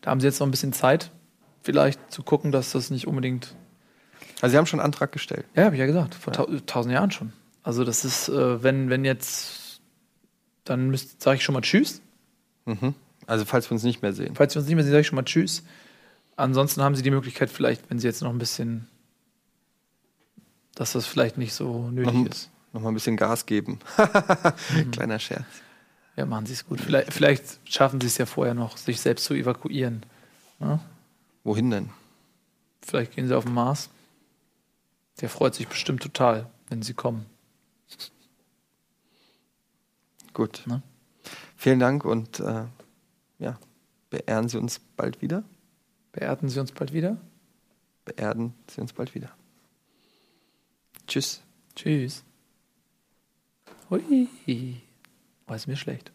Da 0.00 0.10
haben 0.10 0.20
Sie 0.20 0.26
jetzt 0.26 0.40
noch 0.40 0.46
ein 0.46 0.50
bisschen 0.50 0.72
Zeit, 0.72 1.10
vielleicht 1.62 2.12
zu 2.12 2.22
gucken, 2.22 2.50
dass 2.52 2.72
das 2.72 2.90
nicht 2.90 3.06
unbedingt 3.06 3.54
Also 4.40 4.52
Sie 4.52 4.58
haben 4.58 4.66
schon 4.66 4.80
einen 4.80 4.86
Antrag 4.86 5.12
gestellt. 5.12 5.46
Ja, 5.54 5.64
habe 5.66 5.76
ich 5.76 5.80
ja 5.80 5.86
gesagt, 5.86 6.14
vor 6.14 6.32
tau 6.32 6.46
tausend 6.66 6.92
Jahren 6.92 7.10
schon. 7.12 7.32
Also 7.62 7.84
das 7.84 8.04
ist, 8.04 8.28
äh, 8.28 8.62
wenn, 8.62 8.90
wenn 8.90 9.04
jetzt, 9.04 9.80
dann 10.64 10.92
sage 11.18 11.36
ich 11.36 11.44
schon 11.44 11.52
mal 11.54 11.60
Tschüss. 11.60 12.02
Mhm. 12.66 12.94
Also 13.26 13.44
falls 13.44 13.70
wir 13.70 13.72
uns 13.74 13.84
nicht 13.84 14.02
mehr 14.02 14.12
sehen. 14.12 14.34
Falls 14.34 14.54
wir 14.54 14.60
uns 14.60 14.66
nicht 14.66 14.74
mehr 14.74 14.82
sehen, 14.84 14.92
sage 14.92 15.02
ich 15.02 15.06
schon 15.06 15.16
mal 15.16 15.24
Tschüss. 15.24 15.62
Ansonsten 16.34 16.82
haben 16.82 16.96
Sie 16.96 17.02
die 17.02 17.10
Möglichkeit 17.12 17.50
vielleicht, 17.50 17.88
wenn 17.88 18.00
Sie 18.00 18.06
jetzt 18.08 18.20
noch 18.22 18.30
ein 18.30 18.38
bisschen, 18.38 18.88
dass 20.74 20.92
das 20.92 21.06
vielleicht 21.06 21.38
nicht 21.38 21.54
so 21.54 21.90
nötig 21.90 22.14
Mhm. 22.14 22.26
ist. 22.26 22.50
Noch 22.72 22.80
mal 22.80 22.88
ein 22.88 22.94
bisschen 22.94 23.16
Gas 23.16 23.44
geben. 23.46 23.78
Kleiner 24.92 25.18
Scherz. 25.18 25.44
Ja, 26.16 26.24
machen 26.26 26.46
Sie 26.46 26.54
es 26.54 26.66
gut. 26.66 26.80
Vielleicht, 26.80 27.12
vielleicht 27.12 27.60
schaffen 27.70 28.00
Sie 28.00 28.06
es 28.06 28.18
ja 28.18 28.26
vorher 28.26 28.54
noch, 28.54 28.76
sich 28.76 29.00
selbst 29.00 29.24
zu 29.24 29.34
evakuieren. 29.34 30.04
Ja? 30.60 30.80
Wohin 31.44 31.70
denn? 31.70 31.90
Vielleicht 32.82 33.14
gehen 33.14 33.28
Sie 33.28 33.36
auf 33.36 33.44
den 33.44 33.54
Mars. 33.54 33.90
Der 35.20 35.28
freut 35.28 35.54
sich 35.54 35.68
bestimmt 35.68 36.02
total, 36.02 36.48
wenn 36.68 36.82
Sie 36.82 36.94
kommen. 36.94 37.26
Gut. 40.32 40.62
Ne? 40.66 40.82
Vielen 41.56 41.78
Dank 41.78 42.04
und 42.04 42.40
äh, 42.40 42.64
ja, 43.38 43.58
beehren 44.10 44.48
Sie 44.48 44.58
uns 44.58 44.78
bald 44.96 45.20
wieder. 45.22 45.44
Beerden 46.12 46.48
Sie 46.48 46.58
uns 46.58 46.72
bald 46.72 46.92
wieder. 46.92 47.18
Beerden 48.04 48.54
Sie 48.68 48.80
uns 48.80 48.92
bald 48.92 49.14
wieder. 49.14 49.30
Tschüss. 51.06 51.42
Tschüss. 51.74 52.24
Hui. 53.90 54.28
War 55.46 55.56
es 55.56 55.66
mir 55.66 55.76
schlecht. 55.76 56.12